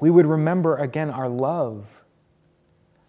we 0.01 0.09
would 0.09 0.25
remember 0.25 0.75
again 0.77 1.09
our 1.09 1.29
love, 1.29 1.85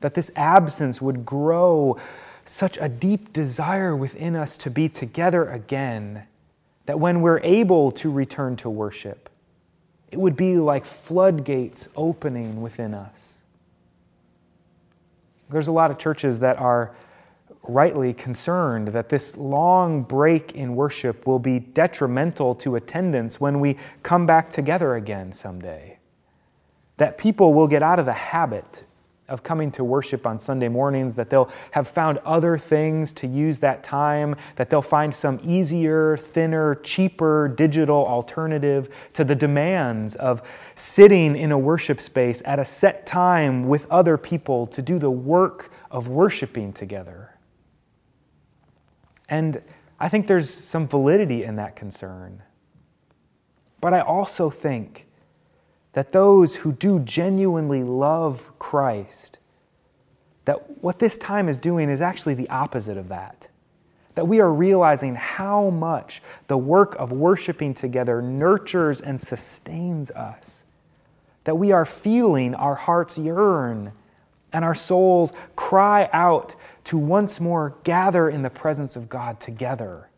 that 0.01 0.15
this 0.15 0.31
absence 0.37 1.01
would 1.01 1.27
grow 1.27 1.99
such 2.45 2.79
a 2.81 2.89
deep 2.89 3.33
desire 3.33 3.97
within 3.97 4.37
us 4.37 4.57
to 4.59 4.71
be 4.71 4.89
together 4.89 5.51
again, 5.51 6.25
that 6.87 7.01
when 7.01 7.21
we're 7.21 7.41
able 7.41 7.91
to 7.93 8.11
return 8.11 8.57
to 8.57 8.71
worship, 8.71 9.30
it 10.11 10.19
would 10.19 10.37
be 10.37 10.57
like 10.57 10.85
floodgates 10.85 11.89
opening 11.97 12.61
within 12.61 12.95
us. 12.95 13.39
There's 15.51 15.69
a 15.69 15.73
lot 15.73 15.91
of 15.91 15.99
churches 15.99 16.41
that 16.41 16.59
are 16.59 16.95
rightly 17.63 18.13
concerned 18.13 18.89
that 18.89 19.09
this 19.09 19.37
long 19.37 20.03
break 20.03 20.53
in 20.55 20.75
worship 20.75 21.27
will 21.27 21.39
be 21.39 21.59
detrimental 21.59 22.55
to 22.57 22.77
attendance 22.77 23.41
when 23.41 23.61
we 23.61 23.77
come 24.03 24.27
back 24.27 24.51
together 24.51 24.95
again 24.95 25.33
someday. 25.33 25.99
That 26.97 27.19
people 27.19 27.55
will 27.55 27.69
get 27.69 27.83
out 27.83 27.99
of 27.99 28.07
the 28.07 28.13
habit 28.13 28.85
of 29.31 29.43
coming 29.43 29.71
to 29.73 29.85
worship 29.85 30.27
on 30.27 30.39
Sunday 30.39 30.69
mornings, 30.69 31.15
that 31.15 31.31
they'll 31.31 31.51
have 31.71 31.89
found 31.89 32.19
other 32.19 32.59
things 32.59 33.13
to 33.15 33.27
use 33.27 33.59
that 33.61 33.83
time, 33.83 34.37
that 34.57 34.69
they'll 34.69 34.83
find 34.83 35.15
some 35.15 35.41
easier, 35.43 36.17
thinner, 36.17 36.75
cheaper 36.77 37.49
digital 37.49 38.07
alternative 38.07 38.89
to 39.15 39.25
the 39.25 39.35
demands 39.35 40.17
of 40.17 40.43
sitting 40.75 41.37
in 41.37 41.53
a 41.53 41.59
worship 41.59 42.01
space 42.01 42.43
at 42.45 42.59
a 42.59 42.65
set 42.65 43.07
time 43.07 43.69
with 43.69 43.91
other 43.91 44.17
people 44.17 44.67
to 44.67 44.83
do 44.83 44.99
the 44.99 45.11
work 45.11 45.71
of 45.91 46.09
worshiping 46.09 46.73
together. 46.73 47.39
And 49.29 49.63
I 49.99 50.09
think 50.09 50.27
there's 50.27 50.51
some 50.51 50.89
validity 50.89 51.45
in 51.45 51.57
that 51.57 51.77
concern. 51.77 52.43
But 53.81 53.95
I 53.95 54.01
also 54.01 54.51
think 54.51 55.07
that 55.93 56.13
those 56.13 56.57
who 56.57 56.73
do 56.73 57.01
genuinely 57.01 57.83
love 57.83 58.51
Christ, 58.59 59.39
that 60.45 60.83
what 60.83 60.99
this 60.99 61.19
time 61.19 61.49
is 61.49 61.59
doing 61.59 61.89
is 61.89 62.01
actually 62.01 62.35
the 62.35 62.49
opposite 62.49 62.97
of 62.97 63.09
that. 63.09 63.49
That 64.15 64.27
we 64.27 64.41
are 64.41 64.53
realizing 64.53 65.15
how 65.15 65.71
much 65.71 66.23
the 66.49 66.59
work 66.59 66.95
of 66.97 67.13
worshiping 67.13 67.75
together 67.75 68.21
nurtures 68.21 69.01
and 69.01 69.21
sustains 69.21 70.11
us. 70.11 70.65
That 71.45 71.57
we 71.57 71.73
are 71.73 71.87
feeling 71.87 72.55
our 72.55 72.75
hearts 72.75 73.17
yearn 73.17 73.93
and 74.53 74.65
our 74.65 74.75
souls 74.75 75.33
cry 75.55 76.09
out 76.13 76.55
to 76.85 76.99
once 76.99 77.41
more 77.41 77.77
gather 77.85 78.29
in 78.29 78.43
the 78.43 78.51
presence 78.51 78.97
of 78.97 79.09
God 79.09 79.39
together. 79.41 80.09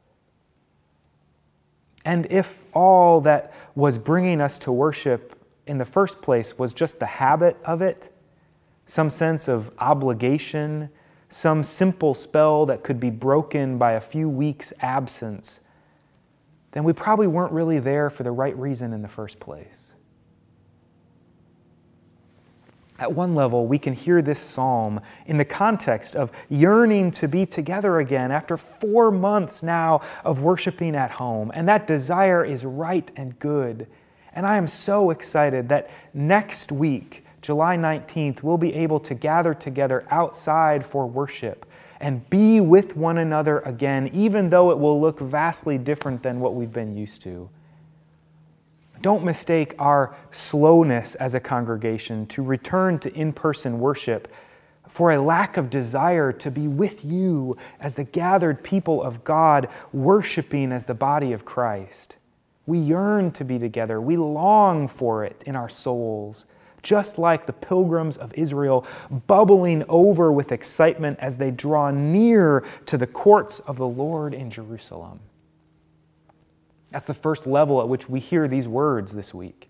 And 2.04 2.26
if 2.30 2.64
all 2.72 3.20
that 3.22 3.54
was 3.74 3.98
bringing 3.98 4.40
us 4.40 4.58
to 4.60 4.72
worship 4.72 5.38
in 5.66 5.78
the 5.78 5.84
first 5.84 6.22
place 6.22 6.58
was 6.58 6.72
just 6.72 6.98
the 6.98 7.06
habit 7.06 7.56
of 7.64 7.82
it, 7.82 8.12
some 8.86 9.10
sense 9.10 9.48
of 9.48 9.70
obligation, 9.78 10.90
some 11.28 11.62
simple 11.62 12.14
spell 12.14 12.66
that 12.66 12.82
could 12.82 13.00
be 13.00 13.10
broken 13.10 13.78
by 13.78 13.92
a 13.92 14.00
few 14.00 14.28
weeks' 14.28 14.72
absence, 14.80 15.60
then 16.72 16.84
we 16.84 16.92
probably 16.92 17.26
weren't 17.26 17.52
really 17.52 17.78
there 17.78 18.10
for 18.10 18.22
the 18.22 18.30
right 18.30 18.56
reason 18.58 18.92
in 18.92 19.02
the 19.02 19.08
first 19.08 19.38
place. 19.38 19.92
At 22.98 23.12
one 23.12 23.34
level, 23.34 23.66
we 23.66 23.78
can 23.78 23.94
hear 23.94 24.22
this 24.22 24.38
psalm 24.40 25.00
in 25.26 25.36
the 25.36 25.44
context 25.44 26.14
of 26.14 26.30
yearning 26.48 27.10
to 27.12 27.28
be 27.28 27.46
together 27.46 27.98
again 27.98 28.30
after 28.30 28.56
four 28.56 29.10
months 29.10 29.62
now 29.62 30.02
of 30.24 30.40
worshiping 30.40 30.94
at 30.94 31.12
home. 31.12 31.50
And 31.54 31.68
that 31.68 31.86
desire 31.86 32.44
is 32.44 32.64
right 32.64 33.10
and 33.16 33.38
good. 33.38 33.86
And 34.34 34.46
I 34.46 34.56
am 34.56 34.68
so 34.68 35.10
excited 35.10 35.68
that 35.68 35.90
next 36.14 36.72
week, 36.72 37.24
July 37.42 37.76
19th, 37.76 38.42
we'll 38.42 38.56
be 38.56 38.74
able 38.74 39.00
to 39.00 39.14
gather 39.14 39.52
together 39.52 40.04
outside 40.10 40.86
for 40.86 41.06
worship 41.06 41.66
and 42.00 42.28
be 42.30 42.60
with 42.60 42.96
one 42.96 43.18
another 43.18 43.60
again, 43.60 44.08
even 44.12 44.50
though 44.50 44.70
it 44.70 44.78
will 44.78 45.00
look 45.00 45.20
vastly 45.20 45.78
different 45.78 46.22
than 46.22 46.40
what 46.40 46.54
we've 46.54 46.72
been 46.72 46.96
used 46.96 47.22
to. 47.22 47.48
Don't 49.00 49.24
mistake 49.24 49.74
our 49.78 50.14
slowness 50.30 51.14
as 51.16 51.34
a 51.34 51.40
congregation 51.40 52.26
to 52.26 52.42
return 52.42 52.98
to 53.00 53.12
in 53.12 53.32
person 53.32 53.80
worship 53.80 54.32
for 54.88 55.10
a 55.10 55.20
lack 55.20 55.56
of 55.56 55.70
desire 55.70 56.32
to 56.32 56.50
be 56.50 56.68
with 56.68 57.04
you 57.04 57.56
as 57.80 57.94
the 57.94 58.04
gathered 58.04 58.62
people 58.62 59.02
of 59.02 59.24
God, 59.24 59.68
worshiping 59.92 60.70
as 60.70 60.84
the 60.84 60.94
body 60.94 61.32
of 61.32 61.44
Christ. 61.44 62.16
We 62.66 62.78
yearn 62.78 63.32
to 63.32 63.44
be 63.44 63.58
together. 63.58 64.00
We 64.00 64.16
long 64.16 64.88
for 64.88 65.24
it 65.24 65.42
in 65.46 65.56
our 65.56 65.68
souls, 65.68 66.44
just 66.82 67.18
like 67.18 67.46
the 67.46 67.52
pilgrims 67.52 68.16
of 68.16 68.32
Israel, 68.34 68.86
bubbling 69.26 69.84
over 69.88 70.30
with 70.32 70.52
excitement 70.52 71.18
as 71.20 71.36
they 71.36 71.50
draw 71.50 71.90
near 71.90 72.64
to 72.86 72.96
the 72.96 73.06
courts 73.06 73.58
of 73.60 73.76
the 73.78 73.86
Lord 73.86 74.34
in 74.34 74.50
Jerusalem. 74.50 75.20
That's 76.90 77.06
the 77.06 77.14
first 77.14 77.46
level 77.46 77.80
at 77.80 77.88
which 77.88 78.08
we 78.08 78.20
hear 78.20 78.46
these 78.46 78.68
words 78.68 79.12
this 79.12 79.32
week. 79.32 79.68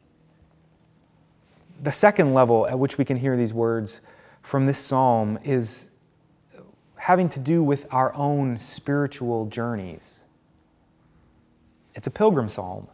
The 1.83 1.93
second 1.93 2.35
level 2.35 2.67
at 2.67 2.79
which 2.79 2.99
we 2.99 3.05
can 3.05 3.17
hear 3.17 3.37
these 3.37 3.55
words 3.55 4.01
from 4.43 4.67
this 4.67 4.79
psalm 4.79 5.39
is 5.45 5.89
having 6.97 7.29
to 7.29 7.41
do 7.41 7.63
with 7.63 7.87
our 7.93 8.15
own 8.15 8.59
spiritual 8.59 9.47
journeys. 9.47 10.22
It's 11.95 12.07
a 12.07 12.11
pilgrim 12.11 12.49
psalm. 12.49 12.89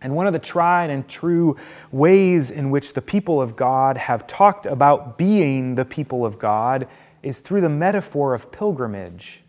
And 0.00 0.14
one 0.14 0.26
of 0.26 0.34
the 0.34 0.38
tried 0.38 0.90
and 0.90 1.08
true 1.08 1.56
ways 1.90 2.50
in 2.50 2.70
which 2.70 2.92
the 2.92 3.00
people 3.00 3.40
of 3.40 3.56
God 3.56 3.96
have 3.96 4.26
talked 4.26 4.66
about 4.66 5.16
being 5.16 5.76
the 5.76 5.84
people 5.86 6.26
of 6.26 6.38
God 6.38 6.86
is 7.22 7.40
through 7.40 7.62
the 7.62 7.70
metaphor 7.70 8.34
of 8.34 8.52
pilgrimage. 8.52 9.40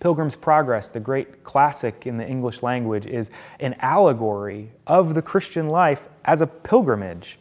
Pilgrim's 0.00 0.36
Progress, 0.36 0.88
the 0.88 1.00
great 1.00 1.44
classic 1.44 2.06
in 2.06 2.16
the 2.16 2.26
English 2.26 2.62
language, 2.62 3.06
is 3.06 3.30
an 3.60 3.76
allegory 3.78 4.72
of 4.86 5.14
the 5.14 5.22
Christian 5.22 5.68
life 5.68 6.08
as 6.24 6.40
a 6.40 6.46
pilgrimage. 6.46 7.38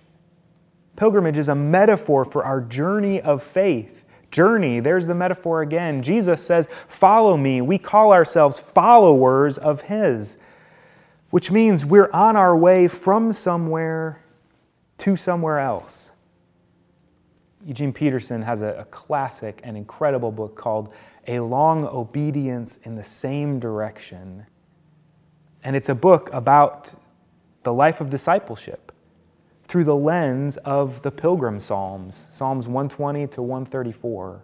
Pilgrimage 0.96 1.38
is 1.38 1.50
a 1.50 1.56
metaphor 1.56 2.24
for 2.24 2.44
our 2.46 2.62
journey 2.62 3.20
of 3.20 3.44
faith. 3.44 4.05
Journey, 4.36 4.82
there's 4.82 5.08
the 5.08 5.16
metaphor 5.16 5.62
again. 5.62 6.04
Jesus 6.04 6.44
says, 6.46 6.68
Follow 6.90 7.38
me. 7.38 7.62
We 7.62 7.78
call 7.78 8.12
ourselves 8.12 8.60
followers 8.60 9.58
of 9.58 9.84
His 9.84 10.38
which 11.36 11.52
means 11.52 11.86
we're 11.86 12.10
on 12.14 12.38
our 12.38 12.56
way 12.56 12.88
from 12.88 13.34
somewhere 13.34 14.24
to 14.98 15.18
somewhere 15.18 15.60
else. 15.60 16.12
Eugene 17.66 17.92
Peterson 17.92 18.42
has 18.44 18.62
a, 18.62 18.68
a, 18.68 18.86
classic 18.86 19.60
and 19.66 19.76
incredible 19.76 20.32
book 20.32 20.56
called 20.56 20.94
A 21.28 21.42
Long 21.42 21.86
Obedience 21.88 22.78
in 22.84 22.96
the 22.96 23.04
Same 23.04 23.60
Direction. 23.60 24.46
And 25.62 25.76
it's 25.76 25.90
a 25.90 25.96
book 25.96 26.30
about 26.32 26.94
the 27.64 27.74
life 27.74 28.00
of 28.00 28.10
discipleship 28.10 28.85
through 29.68 29.84
the 29.84 29.96
lens 29.96 30.58
of 30.58 31.02
the 31.02 31.12
Pilgrim 31.12 31.60
Psalms, 31.60 32.28
Psalms 32.32 32.68
120 32.68 33.28
to 33.28 33.42
134. 33.42 34.44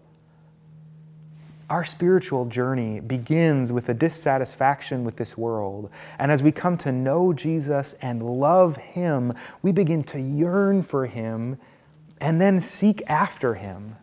Our 1.69 1.85
spiritual 1.85 2.45
journey 2.47 2.99
begins 2.99 3.71
with 3.71 3.87
a 3.87 3.93
dissatisfaction 3.93 5.05
with 5.05 5.15
this 5.15 5.37
world. 5.37 5.89
And 6.19 6.29
as 6.29 6.43
we 6.43 6.51
come 6.51 6.77
to 6.79 6.91
know 6.91 7.31
Jesus 7.31 7.93
and 8.01 8.21
love 8.21 8.75
Him, 8.75 9.33
we 9.61 9.71
begin 9.71 10.03
to 10.05 10.19
yearn 10.19 10.81
for 10.81 11.05
Him 11.05 11.57
and 12.19 12.41
then 12.41 12.59
seek 12.59 13.01
after 13.07 13.53
Him. 13.53 13.95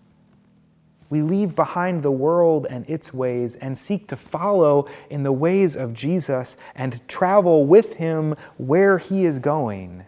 We 1.11 1.21
leave 1.21 1.55
behind 1.55 2.03
the 2.03 2.11
world 2.11 2.67
and 2.71 2.89
its 2.89 3.13
ways 3.13 3.55
and 3.55 3.77
seek 3.77 4.09
to 4.09 4.17
follow 4.17 4.87
in 5.11 5.23
the 5.23 5.33
ways 5.33 5.77
of 5.77 5.93
Jesus 5.93 6.57
and 6.75 7.07
travel 7.07 7.67
with 7.67 7.97
Him 7.97 8.35
where 8.57 8.97
He 8.97 9.27
is 9.27 9.39
going. 9.39 10.05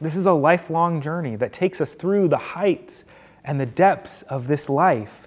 This 0.00 0.16
is 0.16 0.26
a 0.26 0.32
lifelong 0.32 1.00
journey 1.00 1.36
that 1.36 1.52
takes 1.52 1.80
us 1.80 1.92
through 1.92 2.28
the 2.28 2.38
heights 2.38 3.04
and 3.44 3.60
the 3.60 3.66
depths 3.66 4.22
of 4.22 4.46
this 4.46 4.68
life. 4.68 5.26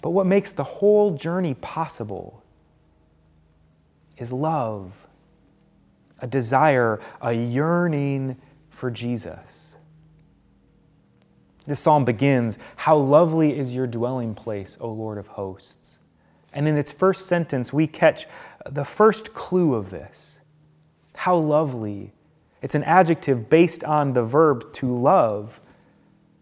But 0.00 0.10
what 0.10 0.26
makes 0.26 0.52
the 0.52 0.64
whole 0.64 1.16
journey 1.16 1.54
possible 1.54 2.42
is 4.16 4.32
love, 4.32 4.92
a 6.20 6.26
desire, 6.26 7.00
a 7.20 7.32
yearning 7.32 8.36
for 8.70 8.90
Jesus. 8.90 9.76
This 11.66 11.78
psalm 11.78 12.04
begins 12.04 12.58
How 12.76 12.96
lovely 12.96 13.56
is 13.56 13.74
your 13.74 13.86
dwelling 13.86 14.34
place, 14.34 14.76
O 14.80 14.90
Lord 14.90 15.18
of 15.18 15.28
hosts. 15.28 15.98
And 16.52 16.68
in 16.68 16.76
its 16.76 16.92
first 16.92 17.26
sentence, 17.26 17.72
we 17.72 17.86
catch 17.86 18.26
the 18.68 18.84
first 18.84 19.32
clue 19.32 19.74
of 19.74 19.90
this. 19.90 20.40
How 21.14 21.36
lovely. 21.36 22.12
It's 22.62 22.74
an 22.76 22.84
adjective 22.84 23.50
based 23.50 23.82
on 23.84 24.14
the 24.14 24.22
verb 24.22 24.72
to 24.74 24.94
love. 24.96 25.60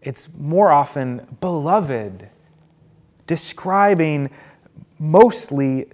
It's 0.01 0.33
more 0.37 0.71
often 0.71 1.37
beloved 1.41 2.29
describing 3.27 4.29
mostly 4.99 5.87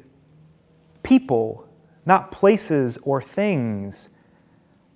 people, 1.04 1.68
not 2.06 2.32
places 2.32 2.98
or 3.04 3.22
things. 3.22 4.10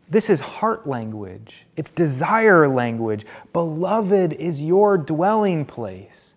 This 0.10 0.29
is 0.29 0.39
heart 0.41 0.86
language, 0.86 1.65
it's 1.77 1.91
desire 1.91 2.67
language. 2.67 3.25
Beloved 3.53 4.34
is 4.34 4.62
your 4.62 4.97
dwelling 4.97 5.65
place. 5.65 6.36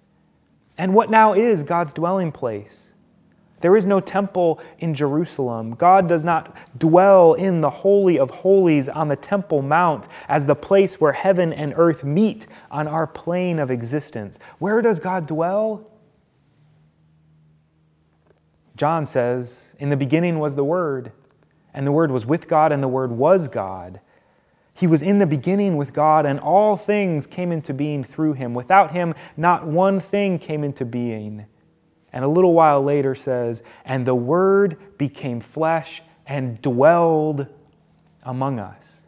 And 0.78 0.94
what 0.94 1.10
now 1.10 1.34
is 1.34 1.62
God's 1.62 1.92
dwelling 1.92 2.32
place? 2.32 2.92
There 3.64 3.78
is 3.78 3.86
no 3.86 3.98
temple 3.98 4.60
in 4.78 4.92
Jerusalem. 4.92 5.74
God 5.74 6.06
does 6.06 6.22
not 6.22 6.54
dwell 6.76 7.32
in 7.32 7.62
the 7.62 7.70
Holy 7.70 8.18
of 8.18 8.28
Holies 8.28 8.90
on 8.90 9.08
the 9.08 9.16
Temple 9.16 9.62
Mount 9.62 10.06
as 10.28 10.44
the 10.44 10.54
place 10.54 11.00
where 11.00 11.14
heaven 11.14 11.50
and 11.50 11.72
earth 11.74 12.04
meet 12.04 12.46
on 12.70 12.86
our 12.86 13.06
plane 13.06 13.58
of 13.58 13.70
existence. 13.70 14.38
Where 14.58 14.82
does 14.82 15.00
God 15.00 15.26
dwell? 15.26 15.90
John 18.76 19.06
says, 19.06 19.74
In 19.78 19.88
the 19.88 19.96
beginning 19.96 20.38
was 20.38 20.56
the 20.56 20.64
Word, 20.64 21.12
and 21.72 21.86
the 21.86 21.92
Word 21.92 22.10
was 22.10 22.26
with 22.26 22.46
God, 22.46 22.70
and 22.70 22.82
the 22.82 22.86
Word 22.86 23.12
was 23.12 23.48
God. 23.48 23.98
He 24.74 24.86
was 24.86 25.00
in 25.00 25.20
the 25.20 25.26
beginning 25.26 25.78
with 25.78 25.94
God, 25.94 26.26
and 26.26 26.38
all 26.38 26.76
things 26.76 27.26
came 27.26 27.50
into 27.50 27.72
being 27.72 28.04
through 28.04 28.34
him. 28.34 28.52
Without 28.52 28.90
him, 28.90 29.14
not 29.38 29.66
one 29.66 30.00
thing 30.00 30.38
came 30.38 30.62
into 30.64 30.84
being. 30.84 31.46
And 32.14 32.24
a 32.24 32.28
little 32.28 32.54
while 32.54 32.80
later 32.80 33.16
says, 33.16 33.64
And 33.84 34.06
the 34.06 34.14
Word 34.14 34.78
became 34.96 35.40
flesh 35.40 36.00
and 36.24 36.62
dwelled 36.62 37.48
among 38.22 38.60
us, 38.60 39.02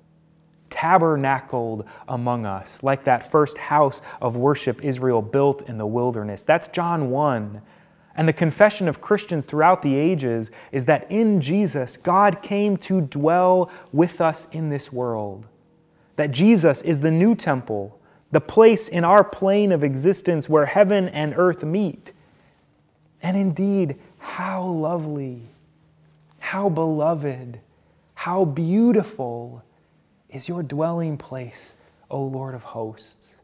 tabernacled 0.71 1.87
among 2.09 2.47
us, 2.47 2.83
like 2.83 3.05
that 3.05 3.31
first 3.31 3.59
house 3.59 4.03
of 4.21 4.37
worship 4.37 4.85
Israel 4.85 5.23
built 5.23 5.69
in 5.69 5.79
the 5.79 5.87
wilderness. 5.87 6.43
That's 6.43 6.67
John 6.67 7.11
1. 7.11 7.63
And 8.17 8.27
the 8.27 8.33
confession 8.33 8.89
of 8.89 9.01
Christians 9.01 9.47
throughout 9.47 9.83
the 9.83 9.95
ages 9.95 10.51
is 10.73 10.87
that 10.87 11.09
in 11.09 11.41
Jesus, 11.41 11.97
God 11.97 12.43
came 12.43 12.77
to 12.79 13.01
dwell 13.03 13.71
with 13.93 14.21
us 14.21 14.49
in 14.51 14.71
this 14.71 14.93
world. 14.93 15.47
That 16.17 16.33
Jesus 16.33 16.83
is 16.83 17.01
the 17.01 17.13
new 17.13 17.37
temple, 17.37 18.01
the 18.33 18.41
place 18.41 18.89
in 18.89 19.05
our 19.05 19.23
plane 19.23 19.71
of 19.71 19.85
existence 19.85 20.49
where 20.49 20.67
heaven 20.67 21.09
and 21.11 21.35
earth 21.37 21.63
meet. 21.63 22.13
And 23.27 23.37
indeed, 23.37 23.97
how 24.19 24.63
lovely, 24.63 25.43
how 26.39 26.69
beloved, 26.69 27.59
how 28.15 28.45
beautiful 28.45 29.65
is 30.31 30.49
your 30.49 30.63
dwelling 30.63 31.19
place, 31.19 31.73
O 32.09 32.23
Lord 32.23 32.55
of 32.55 32.63
hosts. 32.63 33.35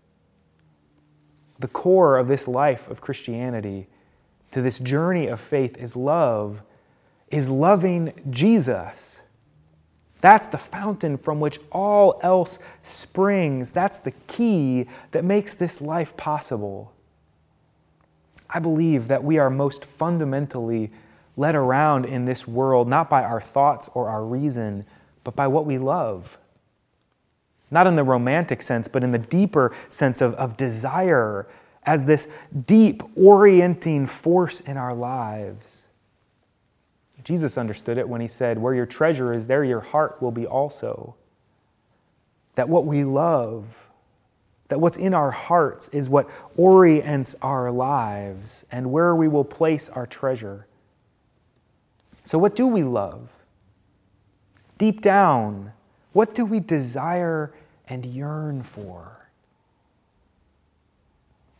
The 1.58 1.66
core 1.66 2.16
of 2.16 2.28
this 2.28 2.46
life 2.46 2.88
of 2.88 3.00
Christianity 3.00 3.88
to 4.52 4.62
this 4.62 4.78
journey 4.78 5.26
of 5.26 5.40
faith 5.40 5.76
is 5.76 5.96
love, 5.96 6.62
is 7.32 7.48
loving 7.48 8.12
Jesus. 8.30 9.22
That's 10.20 10.46
the 10.46 10.58
fountain 10.58 11.16
from 11.16 11.40
which 11.40 11.58
all 11.72 12.20
else 12.22 12.60
springs. 12.84 13.72
That's 13.72 13.96
the 13.96 14.12
key 14.28 14.86
that 15.10 15.24
makes 15.24 15.56
this 15.56 15.80
life 15.80 16.16
possible. 16.16 16.91
I 18.52 18.58
believe 18.58 19.08
that 19.08 19.24
we 19.24 19.38
are 19.38 19.50
most 19.50 19.84
fundamentally 19.84 20.90
led 21.36 21.54
around 21.54 22.04
in 22.04 22.26
this 22.26 22.46
world 22.46 22.88
not 22.88 23.08
by 23.08 23.22
our 23.22 23.40
thoughts 23.40 23.88
or 23.94 24.08
our 24.08 24.24
reason, 24.24 24.84
but 25.24 25.34
by 25.34 25.46
what 25.46 25.64
we 25.64 25.78
love. 25.78 26.38
Not 27.70 27.86
in 27.86 27.96
the 27.96 28.04
romantic 28.04 28.60
sense, 28.60 28.86
but 28.86 29.02
in 29.02 29.12
the 29.12 29.18
deeper 29.18 29.74
sense 29.88 30.20
of, 30.20 30.34
of 30.34 30.56
desire 30.56 31.46
as 31.84 32.04
this 32.04 32.28
deep 32.66 33.02
orienting 33.16 34.06
force 34.06 34.60
in 34.60 34.76
our 34.76 34.94
lives. 34.94 35.86
Jesus 37.24 37.56
understood 37.56 37.98
it 37.98 38.08
when 38.08 38.20
he 38.20 38.28
said, 38.28 38.58
Where 38.58 38.74
your 38.74 38.86
treasure 38.86 39.32
is, 39.32 39.46
there 39.46 39.64
your 39.64 39.80
heart 39.80 40.20
will 40.20 40.32
be 40.32 40.46
also. 40.46 41.14
That 42.56 42.68
what 42.68 42.84
we 42.84 43.04
love, 43.04 43.88
that 44.72 44.78
what's 44.78 44.96
in 44.96 45.12
our 45.12 45.30
hearts 45.30 45.88
is 45.88 46.08
what 46.08 46.26
orients 46.56 47.34
our 47.42 47.70
lives 47.70 48.64
and 48.72 48.90
where 48.90 49.14
we 49.14 49.28
will 49.28 49.44
place 49.44 49.90
our 49.90 50.06
treasure. 50.06 50.66
So, 52.24 52.38
what 52.38 52.56
do 52.56 52.66
we 52.66 52.82
love? 52.82 53.28
Deep 54.78 55.02
down, 55.02 55.74
what 56.14 56.34
do 56.34 56.46
we 56.46 56.58
desire 56.58 57.52
and 57.86 58.06
yearn 58.06 58.62
for? 58.62 59.28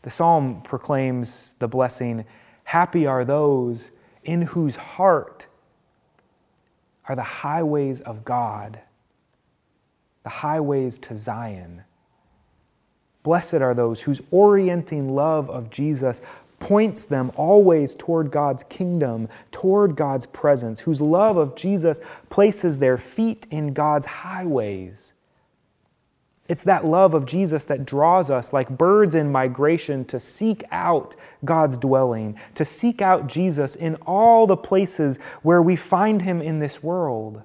The 0.01 0.09
psalm 0.09 0.63
proclaims 0.63 1.53
the 1.59 1.67
blessing 1.67 2.25
Happy 2.63 3.05
are 3.05 3.23
those 3.23 3.91
in 4.23 4.41
whose 4.41 4.75
heart 4.75 5.45
are 7.07 7.15
the 7.15 7.21
highways 7.21 8.01
of 8.01 8.25
God, 8.25 8.79
the 10.23 10.29
highways 10.29 10.97
to 10.97 11.15
Zion. 11.15 11.83
Blessed 13.23 13.55
are 13.55 13.73
those 13.73 14.01
whose 14.01 14.21
orienting 14.31 15.15
love 15.15 15.49
of 15.49 15.69
Jesus 15.69 16.21
points 16.59 17.03
them 17.05 17.31
always 17.35 17.95
toward 17.95 18.31
God's 18.31 18.63
kingdom, 18.63 19.27
toward 19.51 19.95
God's 19.95 20.25
presence, 20.25 20.81
whose 20.81 21.01
love 21.01 21.35
of 21.35 21.55
Jesus 21.55 21.99
places 22.29 22.77
their 22.77 22.97
feet 22.97 23.47
in 23.51 23.73
God's 23.73 24.05
highways. 24.05 25.13
It's 26.49 26.63
that 26.63 26.85
love 26.85 27.13
of 27.13 27.25
Jesus 27.25 27.63
that 27.65 27.85
draws 27.85 28.29
us 28.29 28.51
like 28.51 28.69
birds 28.69 29.15
in 29.15 29.31
migration 29.31 30.03
to 30.05 30.19
seek 30.19 30.63
out 30.71 31.15
God's 31.45 31.77
dwelling, 31.77 32.37
to 32.55 32.65
seek 32.65 33.01
out 33.01 33.27
Jesus 33.27 33.75
in 33.75 33.95
all 34.05 34.45
the 34.45 34.57
places 34.57 35.17
where 35.41 35.61
we 35.61 35.75
find 35.75 36.21
him 36.21 36.41
in 36.41 36.59
this 36.59 36.83
world 36.83 37.41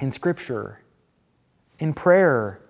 in 0.00 0.10
Scripture, 0.10 0.80
in 1.78 1.92
prayer, 1.92 2.60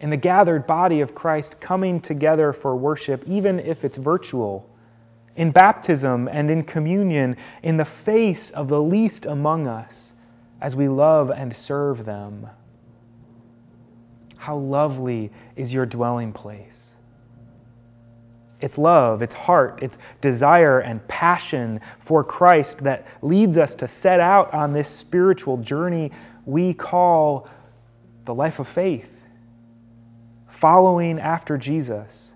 in 0.00 0.10
the 0.10 0.16
gathered 0.16 0.66
body 0.66 1.00
of 1.00 1.14
Christ 1.14 1.60
coming 1.60 2.00
together 2.00 2.52
for 2.52 2.76
worship, 2.76 3.24
even 3.26 3.58
if 3.58 3.84
it's 3.84 3.96
virtual, 3.96 4.68
in 5.34 5.50
baptism 5.50 6.28
and 6.30 6.50
in 6.50 6.64
communion, 6.64 7.36
in 7.62 7.76
the 7.76 7.84
face 7.84 8.50
of 8.50 8.68
the 8.68 8.80
least 8.80 9.26
among 9.26 9.66
us 9.66 10.12
as 10.60 10.74
we 10.74 10.88
love 10.88 11.30
and 11.30 11.54
serve 11.54 12.04
them. 12.04 12.48
How 14.36 14.56
lovely 14.56 15.30
is 15.56 15.72
your 15.72 15.86
dwelling 15.86 16.32
place! 16.32 16.92
It's 18.60 18.78
love, 18.78 19.20
it's 19.20 19.34
heart, 19.34 19.80
it's 19.82 19.98
desire 20.20 20.78
and 20.78 21.06
passion 21.08 21.80
for 21.98 22.24
Christ 22.24 22.78
that 22.84 23.06
leads 23.20 23.58
us 23.58 23.74
to 23.76 23.88
set 23.88 24.18
out 24.18 24.52
on 24.54 24.72
this 24.72 24.88
spiritual 24.88 25.58
journey 25.58 26.10
we 26.46 26.72
call 26.72 27.48
the 28.24 28.34
life 28.34 28.58
of 28.58 28.66
faith, 28.66 29.15
following 30.56 31.20
after 31.20 31.58
Jesus. 31.58 32.32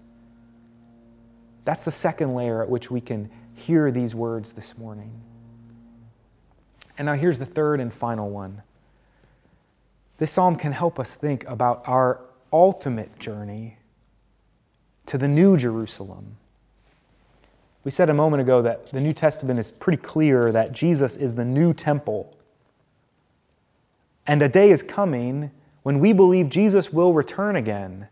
That's 1.65 1.85
the 1.85 1.91
second 1.91 2.35
layer 2.35 2.63
at 2.63 2.69
which 2.69 2.91
we 2.91 3.01
can 3.01 3.31
hear 3.55 3.91
these 3.91 4.15
words 4.15 4.53
this 4.53 4.77
morning. 4.77 5.23
And 6.99 7.07
now 7.07 7.15
here's 7.15 7.39
the 7.39 7.47
third 7.47 7.81
and 7.81 7.93
final 7.93 8.29
one. 8.29 8.63
This 10.19 10.33
psalm 10.33 10.57
can 10.57 10.73
help 10.73 11.01
us 11.01 11.15
think 11.15 11.45
about 11.47 11.83
our 11.87 12.21
ultimate 12.53 13.19
journey 13.19 13.79
to 15.07 15.17
the 15.17 15.29
new 15.29 15.57
Jerusalem. 15.57 16.37
We 17.85 17.91
said 17.91 18.11
a 18.11 18.15
moment 18.15 18.43
ago 18.43 18.61
that 18.61 18.91
the 18.93 19.01
New 19.01 19.15
Testament 19.15 19.59
is 19.59 19.71
pretty 19.71 20.03
clear 20.03 20.53
that 20.53 20.73
Jesus 20.73 21.17
is 21.17 21.37
the 21.37 21.45
new 21.47 21.73
temple 21.73 22.37
and 24.27 24.43
a 24.43 24.49
day 24.49 24.71
is 24.71 24.83
coming 24.83 25.51
when 25.83 26.01
we 26.01 26.13
believe 26.13 26.49
Jesus 26.49 26.93
will 26.93 27.13
return 27.13 27.57
again, 27.57 28.09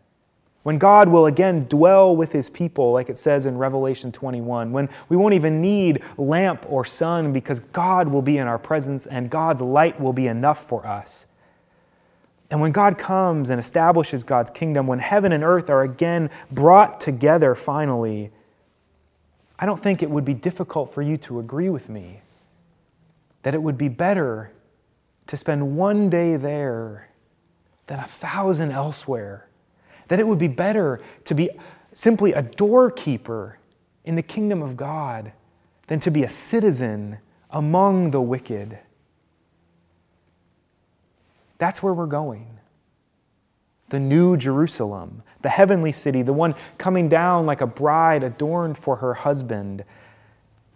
when 0.63 0.77
God 0.77 1.07
will 1.09 1.25
again 1.25 1.65
dwell 1.65 2.15
with 2.15 2.31
his 2.31 2.49
people, 2.49 2.91
like 2.91 3.09
it 3.09 3.17
says 3.17 3.45
in 3.45 3.57
Revelation 3.57 4.11
21, 4.11 4.71
when 4.71 4.89
we 5.07 5.15
won't 5.15 5.33
even 5.33 5.61
need 5.61 6.03
lamp 6.17 6.65
or 6.67 6.83
sun 6.83 7.31
because 7.31 7.59
God 7.59 8.09
will 8.09 8.21
be 8.21 8.37
in 8.37 8.47
our 8.47 8.59
presence 8.59 9.07
and 9.07 9.29
God's 9.29 9.61
light 9.61 9.99
will 9.99 10.13
be 10.13 10.27
enough 10.27 10.63
for 10.65 10.85
us. 10.85 11.27
And 12.51 12.61
when 12.61 12.71
God 12.71 12.97
comes 12.97 13.49
and 13.49 13.59
establishes 13.59 14.23
God's 14.23 14.51
kingdom, 14.51 14.87
when 14.87 14.99
heaven 14.99 15.31
and 15.31 15.43
earth 15.43 15.69
are 15.69 15.83
again 15.83 16.29
brought 16.51 16.99
together 16.99 17.55
finally, 17.55 18.31
I 19.57 19.65
don't 19.65 19.81
think 19.81 20.01
it 20.01 20.09
would 20.09 20.25
be 20.25 20.33
difficult 20.33 20.93
for 20.93 21.01
you 21.01 21.17
to 21.17 21.39
agree 21.39 21.69
with 21.69 21.89
me 21.89 22.21
that 23.43 23.53
it 23.53 23.61
would 23.61 23.77
be 23.77 23.87
better 23.87 24.51
to 25.27 25.37
spend 25.37 25.77
one 25.77 26.09
day 26.09 26.35
there 26.35 27.08
than 27.89 27.99
a 27.99 28.07
thousand 28.07 28.71
elsewhere. 28.71 29.47
That 30.07 30.19
it 30.19 30.27
would 30.27 30.39
be 30.39 30.47
better 30.47 31.01
to 31.25 31.33
be 31.33 31.49
simply 31.93 32.33
a 32.33 32.43
doorkeeper 32.43 33.57
in 34.05 34.15
the 34.15 34.21
kingdom 34.21 34.61
of 34.61 34.77
God 34.77 35.33
than 35.87 35.99
to 36.01 36.11
be 36.11 36.23
a 36.23 36.29
citizen 36.29 37.17
among 37.49 38.11
the 38.11 38.21
wicked. 38.21 38.77
That's 41.57 41.81
where 41.81 41.93
we're 41.93 42.05
going. 42.05 42.59
The 43.89 43.99
new 43.99 44.37
Jerusalem, 44.37 45.23
the 45.41 45.49
heavenly 45.49 45.91
city, 45.91 46.21
the 46.21 46.31
one 46.31 46.53
coming 46.77 47.09
down 47.09 47.47
like 47.47 47.61
a 47.61 47.67
bride 47.67 48.23
adorned 48.23 48.77
for 48.77 48.97
her 48.97 49.15
husband 49.15 49.83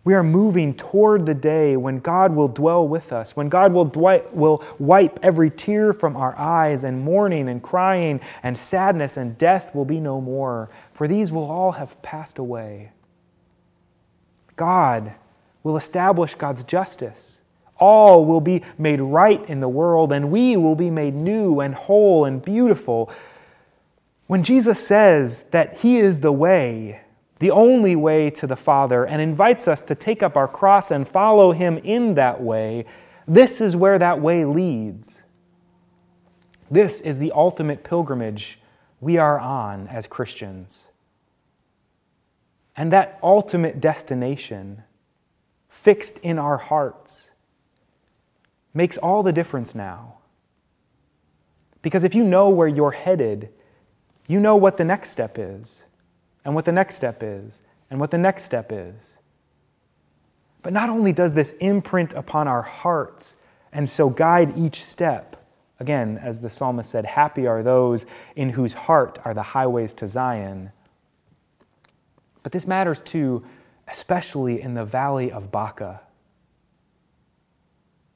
we 0.06 0.14
are 0.14 0.24
moving 0.24 0.74
toward 0.76 1.26
the 1.26 1.34
day 1.34 1.78
when 1.78 2.00
God 2.00 2.36
will 2.36 2.50
dwell 2.50 2.86
with 2.86 3.14
us, 3.14 3.38
when 3.38 3.48
God 3.48 3.72
will, 3.72 3.86
will 4.34 4.64
wipe 4.78 5.18
every 5.24 5.50
tear 5.50 5.94
from 5.94 6.18
our 6.18 6.38
eyes, 6.38 6.84
and 6.84 7.02
mourning 7.02 7.48
and 7.48 7.64
crying 7.64 8.20
and 8.44 8.58
sadness 8.58 9.16
and 9.16 9.38
death 9.38 9.74
will 9.74 9.86
be 9.86 10.02
no 10.02 10.20
more, 10.20 10.70
for 10.92 11.08
these 11.08 11.32
will 11.32 11.50
all 11.50 11.72
have 11.74 12.02
passed 12.02 12.38
away. 12.38 12.92
God 14.58 15.14
will 15.64 15.78
establish 15.78 16.36
God's 16.36 16.66
justice. 16.66 17.42
All 17.78 18.26
will 18.26 18.42
be 18.42 18.62
made 18.78 19.00
right 19.00 19.44
in 19.50 19.62
the 19.62 19.70
world, 19.70 20.12
and 20.12 20.32
we 20.32 20.58
will 20.58 20.76
be 20.76 20.90
made 20.90 21.16
new 21.16 21.62
and 21.62 21.74
whole 21.74 22.26
and 22.26 22.42
beautiful. 22.42 23.10
When 24.28 24.44
Jesus 24.44 24.86
says 24.86 25.44
that 25.50 25.78
He 25.78 25.98
is 25.98 26.20
the 26.20 26.32
way, 26.32 27.03
the 27.44 27.52
only 27.52 27.94
way 27.94 28.30
to 28.30 28.48
the 28.48 28.56
Father, 28.56 29.04
and 29.04 29.22
invites 29.22 29.68
us 29.68 29.82
to 29.82 29.94
take 29.94 30.24
up 30.24 30.38
our 30.38 30.48
cross 30.48 30.90
and 30.90 31.06
follow 31.06 31.52
Him 31.52 31.78
in 31.80 32.14
that 32.14 32.42
way, 32.42 32.86
this 33.28 33.60
is 33.60 33.76
where 33.76 34.00
that 34.00 34.22
way 34.22 34.46
leads. 34.46 35.24
This 36.72 37.02
is 37.02 37.20
the 37.20 37.34
ultimate 37.34 37.84
pilgrimage 37.84 38.60
we 39.02 39.18
are 39.18 39.38
on 39.38 39.90
as 39.90 40.08
Christians. 40.08 40.88
And 42.78 42.94
that 42.94 43.20
ultimate 43.22 43.82
destination, 43.82 44.84
fixed 45.68 46.20
in 46.20 46.40
our 46.40 46.56
hearts, 46.56 47.32
makes 48.74 48.96
all 48.96 49.22
the 49.22 49.34
difference 49.34 49.76
now. 49.76 50.20
Because 51.82 52.06
if 52.06 52.16
you 52.16 52.24
know 52.24 52.48
where 52.48 52.70
you're 52.70 52.92
headed, 52.92 53.50
you 54.30 54.40
know 54.40 54.56
what 54.56 54.78
the 54.78 54.86
next 54.86 55.10
step 55.10 55.36
is 55.38 55.84
and 56.46 56.56
what 56.56 56.66
the 56.66 56.72
next 56.72 56.96
step 56.96 57.22
is, 57.22 57.62
and 57.90 58.00
what 58.00 58.12
the 58.12 58.18
next 58.18 58.44
step 58.44 58.72
is. 58.72 59.18
But 60.62 60.74
not 60.74 60.90
only 60.90 61.12
does 61.12 61.34
this 61.34 61.52
imprint 61.60 62.14
upon 62.14 62.48
our 62.48 62.62
hearts 62.62 63.36
and 63.72 63.90
so 63.90 64.10
guide 64.10 64.58
each 64.58 64.84
step, 64.84 65.46
again, 65.80 66.18
as 66.18 66.40
the 66.40 66.50
psalmist 66.50 66.90
said, 66.90 67.06
happy 67.06 67.46
are 67.48 67.64
those 67.64 68.06
in 68.36 68.50
whose 68.50 68.74
heart 68.74 69.20
are 69.26 69.34
the 69.34 69.44
highways 69.44 69.94
to 69.96 70.08
Zion. 70.08 70.72
But 72.44 72.52
this 72.52 72.68
matters 72.68 73.02
too, 73.02 73.44
especially 73.88 74.62
in 74.62 74.74
the 74.74 74.86
valley 74.86 75.32
of 75.32 75.52
Baca. 75.52 76.02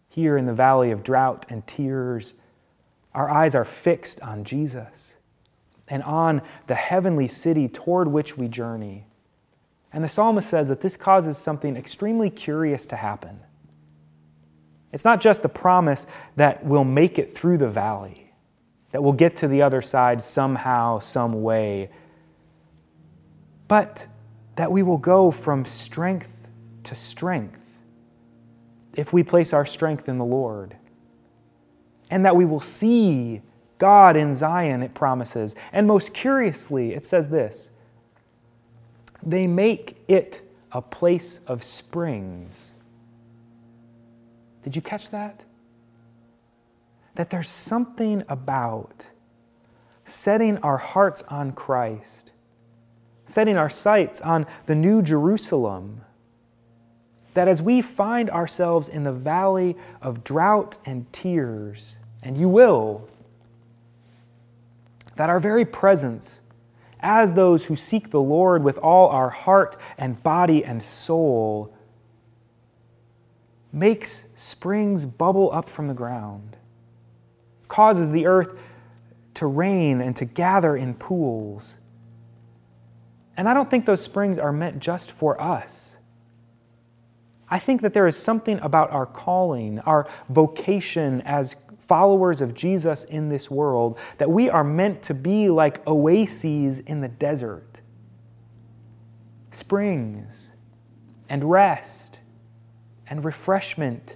Here 0.10 0.38
in 0.38 0.46
the 0.46 0.54
valley 0.54 0.92
of 0.92 1.04
drought 1.04 1.46
and 1.50 1.66
tears, 1.68 2.34
our 3.14 3.30
eyes 3.30 3.56
are 3.56 3.66
fixed 3.66 4.22
on 4.22 4.44
Jesus 4.44 5.18
and 5.88 6.04
on 6.04 6.42
the 6.68 6.76
heavenly 6.76 7.28
city 7.28 7.68
toward 7.68 8.08
which 8.08 8.38
we 8.38 8.48
journey. 8.48 9.06
And 9.94 10.04
the 10.04 10.10
psalmist 10.10 10.50
says 10.50 10.68
that 10.68 10.82
this 10.82 10.98
causes 10.98 11.38
something 11.38 11.78
extremely 11.78 12.30
curious 12.30 12.86
to 12.88 12.96
happen. 12.96 13.40
It's 14.92 15.06
not 15.06 15.22
just 15.22 15.42
the 15.42 15.50
promise 15.50 16.08
that 16.36 16.66
we'll 16.66 16.84
make 16.84 17.20
it 17.20 17.36
through 17.36 17.58
the 17.58 17.70
valley, 17.70 18.32
that 18.92 19.04
we'll 19.04 19.14
get 19.14 19.36
to 19.38 19.48
the 19.48 19.62
other 19.62 19.82
side 19.82 20.24
somehow, 20.24 21.00
some 21.00 21.42
way, 21.42 21.90
but 23.68 24.08
that 24.56 24.72
we 24.72 24.84
will 24.84 24.98
go 24.98 25.30
from 25.30 25.66
strength 25.66 26.48
to 26.84 26.96
strength 26.96 27.60
if 28.96 29.14
we 29.14 29.24
place 29.24 29.54
our 29.54 29.66
strength 29.66 30.10
in 30.10 30.18
the 30.18 30.26
Lord. 30.26 30.76
And 32.10 32.26
that 32.26 32.36
we 32.36 32.46
will 32.46 32.62
see 32.62 33.42
God 33.78 34.16
in 34.16 34.34
Zion, 34.34 34.82
it 34.84 34.94
promises. 34.94 35.56
And 35.72 35.88
most 35.88 36.14
curiously, 36.14 36.94
it 36.94 37.06
says 37.06 37.30
this 37.30 37.70
they 39.24 39.48
make 39.48 39.98
it 40.08 40.42
a 40.72 40.82
place 40.82 41.40
of 41.48 41.64
springs. 41.64 42.72
Did 44.64 44.76
you 44.76 44.82
catch 44.82 45.10
that? 45.12 45.44
That 47.16 47.30
there's 47.30 47.50
something 47.50 48.24
about 48.30 49.08
setting 50.06 50.58
our 50.60 50.78
hearts 50.78 51.24
on 51.24 51.52
Christ, 51.52 52.32
setting 53.26 53.58
our 53.58 53.70
sights 53.70 54.22
on 54.22 54.46
the 54.66 54.76
New 54.76 55.02
Jerusalem, 55.02 56.02
that 57.34 57.48
as 57.48 57.62
we 57.62 57.82
find 57.82 58.30
ourselves 58.30 58.88
in 58.88 59.04
the 59.04 59.12
valley 59.12 59.76
of 60.02 60.24
drought 60.24 60.78
and 60.86 61.12
tears, 61.12 61.98
and 62.24 62.38
you 62.38 62.50
will, 62.50 63.08
that 65.18 65.30
our 65.30 65.40
very 65.40 65.66
presence, 65.66 66.42
as 67.00 67.34
those 67.34 67.66
who 67.66 67.76
seek 67.76 68.12
the 68.12 68.22
Lord 68.22 68.64
with 68.64 68.78
all 68.78 69.10
our 69.10 69.30
heart 69.30 69.76
and 69.98 70.22
body 70.24 70.64
and 70.64 70.82
soul, 70.82 71.74
makes 73.72 74.26
springs 74.36 75.06
bubble 75.06 75.52
up 75.52 75.70
from 75.70 75.88
the 75.88 75.94
ground, 75.94 76.56
causes 77.68 78.12
the 78.12 78.26
earth 78.26 78.58
to 79.34 79.46
rain 79.46 80.02
and 80.02 80.16
to 80.16 80.26
gather 80.26 80.76
in 80.76 80.94
pools. 80.94 81.76
And 83.36 83.48
I 83.48 83.54
don't 83.54 83.70
think 83.70 83.86
those 83.86 84.02
springs 84.02 84.40
are 84.40 84.52
meant 84.52 84.80
just 84.80 85.12
for 85.12 85.40
us. 85.40 85.98
I 87.50 87.60
think 87.60 87.82
that 87.82 87.94
there 87.94 88.08
is 88.08 88.18
something 88.18 88.60
about 88.60 88.92
our 88.92 89.06
calling, 89.06 89.80
our 89.80 90.08
vocation 90.28 91.22
as 91.22 91.56
followers 91.88 92.42
of 92.42 92.54
Jesus 92.54 93.04
in 93.04 93.30
this 93.30 93.50
world, 93.50 93.98
that 94.18 94.30
we 94.30 94.50
are 94.50 94.64
meant 94.64 95.02
to 95.04 95.14
be 95.14 95.50
like 95.50 95.82
oases 95.88 96.80
in 96.80 97.02
the 97.02 97.08
desert 97.08 97.82
springs 99.58 100.50
and 101.30 101.44
rest 101.44 102.20
and 103.08 103.26
refreshment 103.26 104.16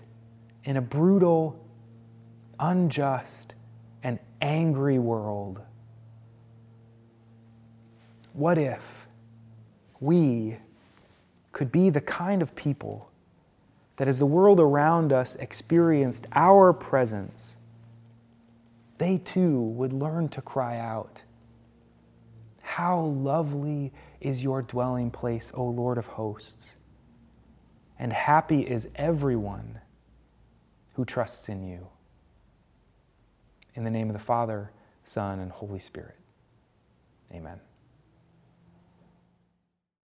in 0.63 0.77
a 0.77 0.81
brutal, 0.81 1.65
unjust, 2.60 3.55
and 4.03 4.19
angry 4.41 4.99
world. 4.99 5.60
What 8.34 8.57
if 8.57 9.07
we 9.99 10.57
could 11.51 11.71
be 11.71 11.89
the 11.89 12.01
kind 12.01 12.41
of 12.41 12.55
people 12.55 13.10
that, 13.97 14.07
as 14.07 14.19
the 14.19 14.25
world 14.25 14.60
around 14.60 15.12
us 15.12 15.36
experienced 15.36 16.27
our 16.34 16.71
presence, 16.71 17.57
they 19.02 19.18
too 19.18 19.60
would 19.60 19.92
learn 19.92 20.30
to 20.30 20.44
cry 20.44 20.78
out, 20.78 21.24
How 22.62 23.00
lovely 23.00 23.92
is 24.20 24.44
your 24.44 24.62
dwelling 24.62 25.10
place, 25.10 25.52
O 25.56 25.66
Lord 25.66 25.98
of 25.98 26.06
hosts! 26.06 26.78
And 27.98 28.14
happy 28.14 28.62
is 28.62 28.90
everyone 28.96 29.82
who 30.94 31.04
trusts 31.04 31.50
in 31.50 31.68
you. 31.68 31.88
In 33.74 33.86
the 33.86 33.90
name 33.90 34.08
of 34.08 34.14
the 34.14 34.24
Father, 34.24 34.72
Son, 35.04 35.40
and 35.40 35.52
Holy 35.52 35.80
Spirit. 35.80 36.18
Amen. 37.34 37.60